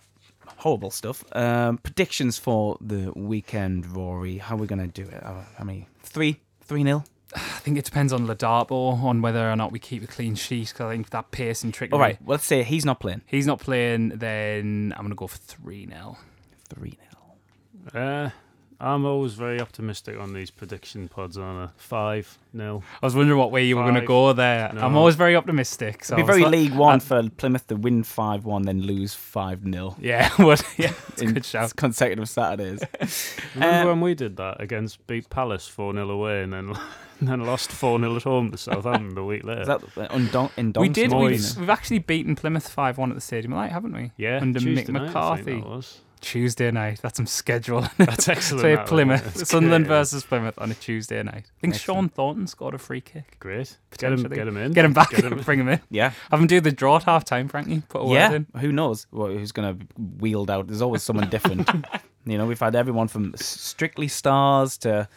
horrible 0.58 0.92
stuff. 0.92 1.24
Um, 1.36 1.78
predictions 1.80 2.38
for 2.38 2.78
the 2.80 3.12
weekend, 3.16 3.86
Rory. 3.88 4.38
How 4.38 4.56
are 4.56 4.60
we 4.60 4.68
going 4.68 4.80
to 4.80 5.04
do 5.04 5.10
it? 5.10 5.24
Uh, 5.24 5.42
How 5.58 5.64
many? 5.64 5.88
Three? 6.04 6.40
3 6.64 6.84
nil? 6.84 7.06
I 7.36 7.40
think 7.40 7.78
it 7.78 7.86
depends 7.86 8.12
on 8.12 8.28
Ladapo 8.28 9.02
on 9.04 9.22
whether 9.22 9.50
or 9.50 9.56
not 9.56 9.72
we 9.72 9.80
keep 9.80 10.04
a 10.04 10.08
clean 10.08 10.36
sheet. 10.36 10.70
Because 10.70 10.88
I 10.88 10.92
think 10.92 11.10
that 11.12 11.32
pace 11.32 11.64
and 11.64 11.74
trickery. 11.74 11.94
All 11.94 12.00
right, 12.00 12.18
well, 12.22 12.36
let's 12.36 12.46
say 12.46 12.64
he's 12.64 12.86
not 12.86 13.00
playing. 13.00 13.22
He's 13.26 13.48
not 13.48 13.60
playing, 13.60 14.10
then 14.10 14.94
I'm 14.96 15.04
going 15.04 15.12
to 15.12 15.16
go 15.16 15.28
for 15.28 15.38
3 15.38 15.88
0. 15.88 16.18
3 16.70 16.98
0. 17.94 18.04
Uh, 18.04 18.30
I'm 18.84 19.06
always 19.06 19.34
very 19.34 19.62
optimistic 19.62 20.18
on 20.20 20.34
these 20.34 20.50
prediction 20.50 21.08
pods 21.08 21.38
on 21.38 21.56
a 21.64 21.72
five 21.78 22.38
nil. 22.52 22.84
I 23.02 23.06
was 23.06 23.16
wondering 23.16 23.38
what 23.38 23.52
way 23.52 23.64
you 23.66 23.78
were 23.78 23.84
going 23.84 23.94
to 23.96 24.02
go 24.02 24.34
there. 24.34 24.70
I'm 24.76 24.98
always 24.98 25.16
very 25.16 25.36
optimistic. 25.36 26.04
So 26.04 26.16
It'd 26.16 26.26
be 26.26 26.32
very 26.32 26.42
like- 26.44 26.52
League 26.52 26.74
One 26.74 27.00
for 27.00 27.30
Plymouth 27.30 27.68
to 27.68 27.76
win 27.76 28.04
5 28.04 28.44
1, 28.46 28.64
then 28.64 28.82
lose 28.82 29.14
5 29.14 29.64
0 29.72 29.96
Yeah, 30.00 30.30
what? 30.38 30.64
Yeah, 30.78 30.94
it's 31.10 31.22
in 31.22 31.34
good 31.34 31.46
shout. 31.46 31.76
consecutive 31.76 32.28
Saturdays. 32.28 32.82
Remember 33.56 33.90
Uh, 33.90 33.94
when 33.94 34.02
we 34.02 34.16
did 34.16 34.38
that 34.38 34.60
against 34.60 35.06
beat 35.06 35.30
Palace 35.30 35.68
four 35.68 35.94
0 35.94 36.10
away 36.10 36.42
and 36.44 36.52
then 36.54 36.74
and 37.20 37.30
then 37.30 37.42
lost 37.46 37.72
four 37.72 38.00
0 38.00 38.16
at 38.16 38.24
home 38.24 38.50
to 38.50 38.58
Southampton 38.58 39.14
the 39.14 39.24
week 39.24 39.44
later? 39.44 39.62
Is 39.62 39.68
that 39.68 39.82
undon- 40.12 40.50
in 40.58 40.74
We 40.76 40.90
did. 40.90 41.14
We've, 41.14 41.58
we've 41.58 41.70
actually 41.70 42.00
beaten 42.00 42.36
Plymouth 42.36 42.68
5 42.68 42.98
1 42.98 43.12
at 43.12 43.16
the 43.16 43.22
Stadium 43.22 43.54
of 43.54 43.58
Light, 43.58 43.72
haven't 43.72 43.94
we? 43.94 44.12
yeah, 44.18 44.40
under 44.42 44.60
Mick 44.60 44.64
Tuesday 44.64 44.92
night, 44.92 45.16
I 45.16 45.36
think 45.36 45.60
McCarthy. 45.60 45.60
that 45.60 45.68
was. 45.70 46.00
Tuesday 46.22 46.72
night. 46.72 47.00
That's 47.02 47.18
some 47.18 47.26
schedule. 47.26 47.86
That's 47.98 48.28
excellent. 48.30 48.62
Play 48.64 48.76
that, 48.76 48.88
Plymouth. 48.88 49.22
isn't 49.26 49.36
it? 49.38 49.42
It's 49.42 49.50
Sunderland 49.52 49.86
great, 49.86 49.94
yeah. 49.96 50.00
versus 50.00 50.24
Plymouth 50.24 50.58
on 50.58 50.72
a 50.72 50.74
Tuesday 50.76 51.22
night. 51.24 51.46
I 51.58 51.60
think 51.62 51.74
Sean 51.76 52.06
Excellent. 52.06 52.14
Thornton 52.14 52.48
scored 52.48 52.74
a 52.74 52.78
free 52.78 53.02
kick. 53.02 53.38
Great. 53.40 53.78
Get 53.98 54.12
him, 54.14 54.18
Potentially. 54.24 54.36
get 54.36 54.48
him 54.48 54.58
in. 54.58 54.72
Get 54.72 54.86
him 54.86 54.94
back. 54.94 55.10
Get 55.12 55.24
him- 55.26 55.38
bring 55.46 55.60
him 55.60 55.68
in. 55.70 55.82
Yeah. 55.90 56.14
Have 56.30 56.40
him 56.40 56.48
do 56.48 56.62
the 56.62 56.72
draw 56.72 56.98
at 56.98 57.04
half 57.04 57.26
time, 57.26 57.48
Frankie. 57.48 57.82
Put 57.90 58.00
a 58.02 58.06
word 58.06 58.14
Yeah, 58.16 58.32
in. 58.34 58.48
who 58.60 58.72
knows 58.72 59.08
what, 59.12 59.32
who's 59.32 59.52
going 59.52 59.78
to 59.80 59.86
wield 60.20 60.50
out? 60.50 60.68
There's 60.68 60.82
always 60.82 61.04
someone 61.04 61.30
different. 61.30 61.70
you 62.26 62.38
know, 62.38 62.46
we've 62.46 62.60
had 62.60 62.76
everyone 62.76 63.08
from 63.08 63.34
strictly 63.36 64.08
stars 64.08 64.78
to 64.80 65.08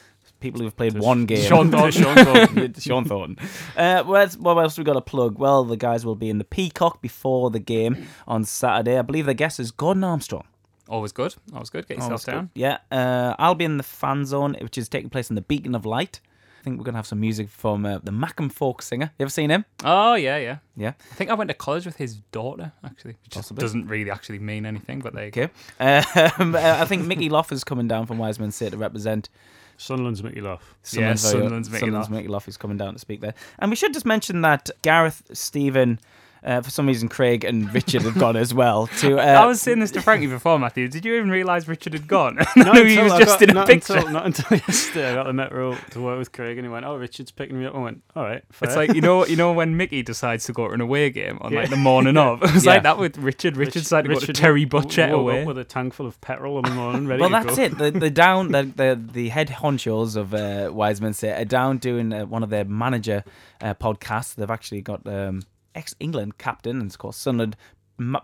people 0.41 0.61
who've 0.61 0.77
played 0.77 0.99
one 0.99 1.25
game. 1.25 1.41
Sean 1.47 1.71
Thornton. 1.71 2.03
Sean 2.03 2.17
Thornton. 2.17 2.57
Yeah, 2.59 2.69
Sean 2.81 3.05
Thornton. 3.07 3.39
Uh, 3.77 4.03
what, 4.03 4.21
else, 4.23 4.37
what 4.37 4.59
else 4.59 4.77
we 4.77 4.85
got 4.85 4.93
to 4.95 5.01
plug? 5.01 5.39
Well, 5.39 5.65
the 5.65 5.77
guys 5.77 6.05
will 6.05 6.17
be 6.17 6.29
in 6.29 6.37
the 6.39 6.45
Peacock 6.45 7.01
before 7.01 7.51
the 7.51 7.59
game 7.61 8.07
on 8.29 8.45
Saturday. 8.45 8.99
I 8.99 9.03
believe 9.03 9.25
the 9.27 9.33
guest 9.35 9.59
is 9.59 9.71
Gordon 9.71 10.05
Armstrong. 10.05 10.45
Always 10.89 11.13
good. 11.13 11.35
Always 11.53 11.71
good. 11.71 11.87
Get 11.89 11.97
yourself 11.97 12.11
Always 12.11 12.25
good. 12.27 12.33
down. 12.33 12.51
Yeah, 12.55 12.79
uh, 12.91 13.35
I'll 13.39 13.55
be 13.55 13.65
in 13.65 13.77
the 13.79 13.83
fan 13.83 14.27
zone, 14.27 14.57
which 14.61 14.77
is 14.79 14.89
taking 14.89 15.11
place 15.11 15.31
in 15.31 15.37
the 15.37 15.43
Beacon 15.43 15.75
of 15.75 15.87
Light. 15.87 16.21
I 16.61 16.65
think 16.65 16.79
we're 16.79 16.85
gonna 16.85 16.97
have 16.99 17.07
some 17.07 17.21
music 17.21 17.51
from 17.51 17.85
uh, 17.85 17.99
the 18.03 18.11
Mackem 18.11 18.51
folk 18.51 18.81
singer. 18.81 19.11
You 19.19 19.25
ever 19.25 19.31
seen 19.31 19.51
him? 19.51 19.65
Oh, 19.85 20.15
yeah, 20.15 20.39
yeah. 20.39 20.59
Yeah. 20.77 20.93
I 21.11 21.15
think 21.15 21.31
I 21.31 21.35
went 21.35 21.49
to 21.49 21.55
college 21.55 21.85
with 21.85 21.97
his 21.97 22.17
daughter, 22.33 22.73
actually. 22.83 23.13
Which 23.23 23.31
just 23.33 23.35
Possibly. 23.49 23.61
doesn't 23.61 23.87
really 23.87 24.11
actually 24.11 24.39
mean 24.39 24.65
anything, 24.65 25.01
but 25.01 25.13
there 25.15 25.27
you 25.27 25.31
go. 25.31 25.43
Okay. 25.81 26.31
Um, 26.39 26.55
uh, 26.55 26.59
I 26.81 26.85
think 26.87 27.05
Mickey 27.07 27.29
Loff 27.29 27.53
is 27.53 27.65
coming 27.65 27.87
down 27.87 28.07
from 28.07 28.17
Wiseman 28.17 28.51
City 28.51 28.71
to 28.71 28.77
represent 28.79 29.29
Sunderland's 29.77 30.23
Mickey 30.23 30.41
Lough. 30.41 30.53
Yeah, 30.93 31.15
Sunderland's 31.15 31.23
very- 31.23 31.33
Sunderland's 31.41 31.69
Mickey 31.71 31.81
Sunderland's 31.81 32.09
Lough. 32.11 32.17
Mickey 32.17 32.29
Lough 32.29 32.43
is 32.47 32.57
coming 32.57 32.77
down 32.79 32.93
to 32.95 32.99
speak 32.99 33.21
there. 33.21 33.35
And 33.59 33.71
we 33.71 33.77
should 33.77 33.93
just 33.93 34.07
mention 34.07 34.41
that 34.43 34.71
Gareth, 34.83 35.23
Stephen, 35.35 35.99
uh, 36.45 36.61
for 36.61 36.71
some 36.71 36.87
reason 36.87 37.09
Craig 37.09 37.45
and 37.45 37.73
Richard 37.73 38.03
have 38.03 38.19
gone 38.19 38.37
as 38.37 38.53
well. 38.53 38.87
To 38.99 39.19
uh, 39.19 39.23
I 39.23 39.47
was 39.47 39.61
saying 39.61 39.81
this 39.81 39.91
to 39.93 40.03
Frankie 40.03 40.27
before, 40.27 40.59
Matthew. 40.59 40.89
Did 40.89 41.05
you 41.05 41.15
even 41.17 41.31
realise 41.31 41.67
Richard 41.67 41.93
had 41.95 42.07
gone? 42.07 42.39
No, 42.57 42.73
he 42.85 42.99
was 42.99 43.13
I 43.13 43.19
just 43.21 43.41
got- 43.41 43.43
in 43.43 43.51
a 43.51 43.55
not 43.55 43.67
picture. 43.67 43.95
Until, 43.97 44.11
not 44.13 44.27
until 44.27 44.59
yesterday, 44.69 45.11
I 45.11 45.15
got 45.15 45.27
the 45.27 45.33
metro 45.33 45.75
to 45.91 46.01
work 46.01 46.19
with 46.19 46.33
Craig, 46.33 46.59
and 46.59 46.67
he 46.67 46.71
went, 46.73 46.85
"Oh, 46.87 46.97
Richard's 46.97 47.31
picking 47.31 47.59
me 47.59 47.67
up." 47.67 47.75
I 47.75 47.79
went, 47.79 48.03
"All 48.15 48.23
right, 48.23 48.43
fair." 48.53 48.69
It's 48.69 48.77
like 48.77 48.95
you 48.95 49.01
know, 49.01 49.27
you 49.27 49.37
know 49.37 49.53
when 49.53 49.77
Mickey 49.77 50.03
decides 50.03 50.45
to 50.47 50.53
go 50.53 50.69
to 50.69 50.75
an 50.75 50.81
away 50.81 51.11
game 51.11 51.39
on 51.41 51.53
like 51.53 51.71
the 51.71 51.77
morning 51.77 52.17
of. 52.17 52.43
It 52.43 52.53
was 52.55 52.65
Yeah. 52.65 52.73
like 52.75 52.83
that 52.85 52.99
with 52.99 53.17
Richard. 53.19 53.57
Richard 53.57 53.75
Rich- 53.75 53.85
decided 53.85 54.09
to 54.09 54.15
go 54.15 54.21
to 54.21 54.33
Terry 54.33 54.65
w- 54.65 54.85
Butcher 54.87 55.09
away. 55.09 55.45
with 55.45 55.59
a 55.59 55.65
tank 55.65 55.95
full 55.95 56.07
of 56.07 56.21
petrol 56.21 56.59
in 56.59 56.65
the 56.65 56.71
morning, 56.71 57.07
ready 57.07 57.21
well, 57.21 57.31
that's 57.31 57.57
go. 57.57 57.63
it. 57.63 57.79
The, 57.79 57.91
the 57.91 58.11
down 58.11 58.53
the, 58.53 58.63
the 58.65 59.01
the 59.13 59.29
head 59.31 59.49
honchos 59.49 60.17
of 60.17 60.35
uh, 60.35 60.71
Wise 60.73 61.01
Men 61.01 61.13
Say 61.15 61.31
are 61.33 61.45
down 61.45 61.79
doing 61.79 62.13
uh, 62.13 62.27
one 62.27 62.43
of 62.43 62.51
their 62.51 62.65
manager 62.65 63.25
uh, 63.61 63.75
podcasts. 63.75 64.35
They've 64.35 64.51
actually 64.51 64.83
got 64.83 65.07
um, 65.07 65.43
ex 65.75 65.95
England 66.01 66.39
captain 66.39 66.81
and 66.81 66.91
of 66.91 66.99
course 66.99 67.17
Sunderland 67.17 67.57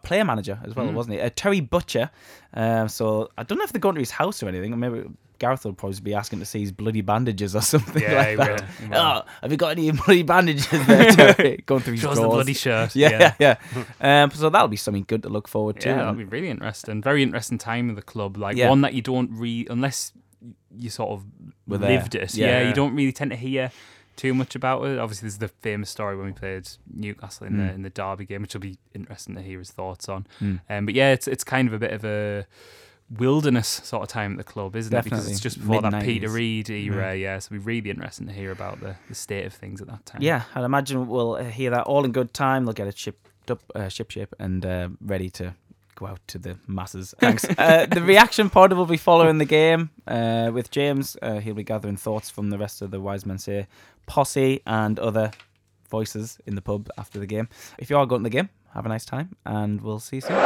player 0.03 0.25
manager 0.25 0.59
as 0.65 0.75
well, 0.75 0.87
Mm. 0.89 0.95
wasn't 0.95 1.15
he? 1.15 1.21
Uh, 1.21 1.31
Terry 1.35 1.61
Butcher. 1.61 2.11
Uh, 2.53 2.89
so 2.89 3.31
I 3.39 3.45
don't 3.45 3.57
know 3.59 3.65
if 3.65 3.73
they're 3.73 3.79
going 3.81 3.95
to 3.95 4.01
his 4.01 4.11
house 4.11 4.43
or 4.43 4.49
anything. 4.49 4.77
Maybe 4.79 5.05
Gareth 5.39 5.65
will 5.65 5.73
probably 5.73 6.01
be 6.01 6.13
asking 6.13 6.41
to 6.41 6.45
see 6.45 6.59
his 6.61 6.73
bloody 6.73 7.01
bandages 7.03 7.55
or 7.55 7.61
something 7.75 8.03
Yeah, 8.03 8.15
like 8.15 8.37
that. 8.39 8.65
will, 8.81 8.89
will. 8.91 8.97
Oh, 8.97 9.23
have 9.43 9.51
you 9.53 9.57
got 9.57 9.71
any 9.79 9.91
bloody 9.93 10.25
bandages 10.25 10.69
there? 10.87 11.13
Terry? 11.35 11.63
going 11.67 11.83
through 11.83 11.93
his 11.95 12.03
Shows 12.03 12.17
the 12.17 12.23
drawers. 12.23 12.35
bloody 12.35 12.53
shirt. 12.55 12.97
Yeah, 12.97 13.35
yeah, 13.39 13.57
yeah. 14.01 14.25
Um, 14.25 14.31
so 14.33 14.51
that'll 14.51 14.67
be 14.69 14.77
something 14.77 15.05
good 15.07 15.23
to 15.23 15.29
look 15.29 15.47
forward 15.47 15.81
to. 15.83 15.89
Yeah, 15.89 15.97
that'll 15.99 16.15
be 16.15 16.25
really 16.25 16.51
interesting. 16.51 17.01
Very 17.01 17.23
interesting 17.23 17.57
time 17.59 17.89
in 17.89 17.95
the 17.95 18.03
club. 18.03 18.37
Like 18.37 18.57
Yeah. 18.57 18.69
one 18.71 18.81
that 18.81 18.93
you 18.95 19.03
don't 19.03 19.31
read 19.33 19.69
unless 19.71 20.13
you 20.77 20.91
sort 20.91 21.11
of 21.13 21.25
Were 21.69 21.79
there. 21.79 21.91
lived 21.91 22.17
it. 22.17 22.35
Yeah. 22.35 22.67
you 22.67 22.75
don't 22.75 22.95
really 22.97 23.13
tend 23.13 23.31
to 23.31 23.37
hear 23.37 23.71
too 24.20 24.35
much 24.35 24.54
about 24.54 24.85
it. 24.87 24.98
Obviously, 24.98 25.26
there's 25.26 25.38
the 25.38 25.48
famous 25.48 25.88
story 25.90 26.14
when 26.16 26.26
we 26.26 26.33
played 26.33 26.68
Newcastle 26.92 27.46
in 27.46 27.56
the 27.59 27.64
Mm. 27.64 27.74
in 27.76 27.83
the 27.83 27.90
Derby 27.90 28.26
game, 28.26 28.42
which 28.42 28.54
will 28.54 28.61
be 28.61 28.76
interesting 28.94 29.35
to 29.37 29.42
hear 29.42 29.59
his 29.59 29.70
thoughts 29.70 30.09
on. 30.09 30.26
Mm. 30.40 30.61
Um, 30.70 30.87
but 30.87 30.94
yeah, 30.94 31.12
it's 31.12 31.26
it's 31.28 31.44
kind 31.44 31.66
of 31.68 31.74
a 31.74 31.78
bit 31.78 31.92
of 31.92 32.04
a 32.04 32.46
wilderness 33.18 33.66
sort 33.85 34.02
of 34.02 34.09
time 34.09 34.33
at 34.33 34.38
the 34.38 34.44
club, 34.44 34.76
isn't 34.76 34.94
it? 34.96 35.04
Because 35.04 35.28
it's 35.28 35.40
just 35.40 35.59
before 35.59 35.76
that 35.83 35.90
Mid-nineties. 35.90 36.14
Peter 36.20 36.28
Reid 36.28 36.70
era. 36.70 37.14
Yeah, 37.16 37.38
so 37.40 37.46
it'll 37.54 37.64
be 37.64 37.66
really 37.66 37.90
interesting 37.90 38.26
to 38.28 38.33
hear 38.33 38.52
about 38.52 38.80
the, 38.80 38.96
the 39.09 39.14
state 39.14 39.46
of 39.46 39.52
things 39.52 39.80
at 39.80 39.88
that 39.88 40.06
time. 40.06 40.22
Yeah, 40.22 40.42
I'd 40.54 40.64
imagine 40.64 41.09
we'll 41.09 41.35
uh, 41.35 41.44
hear 41.44 41.70
that 41.70 41.85
all 41.85 42.04
in 42.04 42.12
good 42.12 42.33
time. 42.33 42.64
They'll 42.64 42.72
get 42.74 42.87
it 42.87 42.96
shipped 42.96 43.50
up, 43.50 43.62
uh, 43.74 43.88
ship 43.88 44.11
ship, 44.12 44.35
and 44.38 44.64
uh, 44.64 44.88
ready 45.00 45.28
to 45.30 45.54
go 46.01 46.07
out 46.07 46.21
to 46.29 46.39
the 46.39 46.57
masses. 46.67 47.15
Thanks. 47.21 47.45
uh, 47.59 47.87
the 47.87 48.03
reaction 48.03 48.51
pod 48.51 48.73
will 48.73 48.87
be 48.87 48.97
following 48.97 49.39
the 49.39 49.45
game 49.45 49.91
uh, 50.07 50.51
with 50.53 50.71
James. 50.71 51.17
Uh, 51.21 51.39
he'll 51.39 51.55
be 51.55 51.63
gathering 51.63 51.97
thoughts 51.97 52.31
from 52.31 52.51
the 52.51 52.59
rest 52.59 52.83
of 52.83 52.91
the 52.91 53.01
Wise 53.01 53.27
Men 53.27 53.39
Say 53.39 53.67
posse 54.07 54.63
and 54.67 54.99
other 54.99 55.31
voices 55.89 56.39
in 56.47 56.55
the 56.55 56.63
pub 56.63 56.89
after 56.97 57.19
the 57.19 57.27
game. 57.27 57.49
If 57.79 57.91
you 57.91 57.99
are 57.99 58.07
going 58.07 58.23
to 58.23 58.31
the 58.31 58.37
game, 58.37 58.49
have 58.75 58.87
a 58.87 58.89
nice 58.89 59.05
time, 59.05 59.37
and 59.45 59.81
we'll 59.81 60.01
see 60.01 60.17
you 60.17 60.23
soon. 60.23 60.37